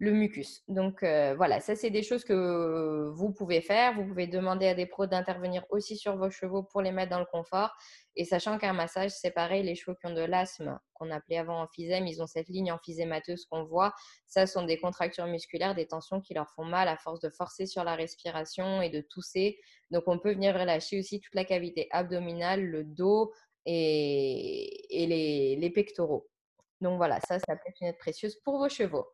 le 0.00 0.12
mucus. 0.12 0.62
Donc 0.68 1.02
euh, 1.02 1.34
voilà, 1.36 1.58
ça 1.60 1.74
c'est 1.74 1.90
des 1.90 2.04
choses 2.04 2.24
que 2.24 3.10
vous 3.14 3.32
pouvez 3.32 3.60
faire. 3.60 3.94
Vous 3.94 4.06
pouvez 4.06 4.28
demander 4.28 4.68
à 4.68 4.74
des 4.74 4.86
pros 4.86 5.06
d'intervenir 5.06 5.64
aussi 5.70 5.96
sur 5.96 6.16
vos 6.16 6.30
chevaux 6.30 6.62
pour 6.62 6.82
les 6.82 6.92
mettre 6.92 7.10
dans 7.10 7.18
le 7.18 7.26
confort. 7.26 7.74
Et 8.14 8.24
sachant 8.24 8.58
qu'un 8.58 8.72
massage, 8.72 9.10
c'est 9.10 9.32
pareil, 9.32 9.64
les 9.64 9.74
chevaux 9.74 9.96
qui 9.96 10.06
ont 10.06 10.14
de 10.14 10.22
l'asthme, 10.22 10.78
qu'on 10.94 11.10
appelait 11.10 11.38
avant 11.38 11.62
emphysème, 11.62 12.06
ils 12.06 12.22
ont 12.22 12.28
cette 12.28 12.48
ligne 12.48 12.70
emphysémateuse 12.70 13.44
qu'on 13.46 13.64
voit. 13.64 13.92
Ça 14.26 14.46
sont 14.46 14.62
des 14.62 14.78
contractures 14.78 15.26
musculaires, 15.26 15.74
des 15.74 15.88
tensions 15.88 16.20
qui 16.20 16.32
leur 16.32 16.48
font 16.50 16.64
mal 16.64 16.86
à 16.86 16.96
force 16.96 17.18
de 17.20 17.30
forcer 17.30 17.66
sur 17.66 17.82
la 17.82 17.96
respiration 17.96 18.80
et 18.80 18.90
de 18.90 19.00
tousser. 19.00 19.58
Donc 19.90 20.04
on 20.06 20.20
peut 20.20 20.32
venir 20.32 20.54
relâcher 20.54 21.00
aussi 21.00 21.20
toute 21.20 21.34
la 21.34 21.44
cavité 21.44 21.88
abdominale, 21.90 22.64
le 22.64 22.84
dos 22.84 23.32
et, 23.66 24.86
les, 24.90 25.56
les 25.56 25.70
pectoraux. 25.70 26.28
Donc 26.80 26.98
voilà, 26.98 27.18
ça, 27.26 27.40
ça 27.40 27.56
peut 27.56 27.72
être 27.80 27.98
précieuse 27.98 28.36
pour 28.44 28.58
vos 28.58 28.68
chevaux. 28.68 29.06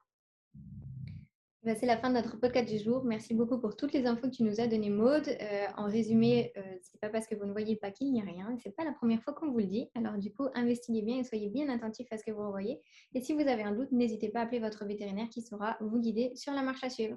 Bah, 1.65 1.75
c'est 1.75 1.87
la 1.87 1.97
fin 1.97 2.11
de 2.11 2.15
notre 2.15 2.39
podcast 2.39 2.69
du 2.69 2.79
jour. 2.79 3.05
Merci 3.05 3.33
beaucoup 3.33 3.59
pour 3.59 3.75
toutes 3.75 3.95
les 3.95 4.07
infos 4.07 4.29
que 4.29 4.37
tu 4.37 4.43
nous 4.43 4.61
as 4.61 4.67
données, 4.67 4.91
Maude. 4.91 5.27
Euh, 5.29 5.67
en 5.79 5.87
résumé, 5.87 6.53
euh, 6.59 6.61
c'est 6.83 7.01
pas 7.01 7.09
parce 7.09 7.27
que 7.27 7.35
vous 7.35 7.47
ne 7.47 7.53
voyez 7.53 7.77
pas 7.77 7.91
qu'il 7.91 8.13
n'y 8.13 8.21
a 8.21 8.25
rien. 8.25 8.55
C'est 8.63 8.77
pas 8.77 8.85
la 8.85 8.93
première 8.93 9.23
fois 9.23 9.33
qu'on 9.33 9.51
vous 9.51 9.61
le 9.61 9.65
dit. 9.65 9.89
Alors 9.95 10.19
du 10.19 10.31
coup, 10.31 10.47
investiguez 10.53 11.01
bien 11.01 11.21
et 11.21 11.25
soyez 11.25 11.49
bien 11.49 11.71
attentifs 11.71 12.09
à 12.13 12.19
ce 12.19 12.25
que 12.25 12.33
vous 12.33 12.51
voyez. 12.51 12.83
Et 13.15 13.23
si 13.23 13.33
vous 13.33 13.49
avez 13.49 13.63
un 13.63 13.73
doute, 13.73 13.93
n'hésitez 13.93 14.29
pas 14.29 14.41
à 14.41 14.43
appeler 14.43 14.61
votre 14.61 14.85
vétérinaire 14.85 15.31
qui 15.31 15.41
saura 15.41 15.79
vous 15.81 16.01
guider 16.01 16.33
sur 16.35 16.53
la 16.53 16.61
marche 16.61 16.85
à 16.85 16.91
suivre. 16.91 17.17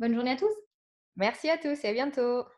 Bonne 0.00 0.14
journée 0.14 0.32
à 0.32 0.36
tous. 0.36 0.54
Merci 1.14 1.48
à 1.48 1.56
tous 1.56 1.84
et 1.84 1.88
à 1.88 1.92
bientôt. 1.92 2.57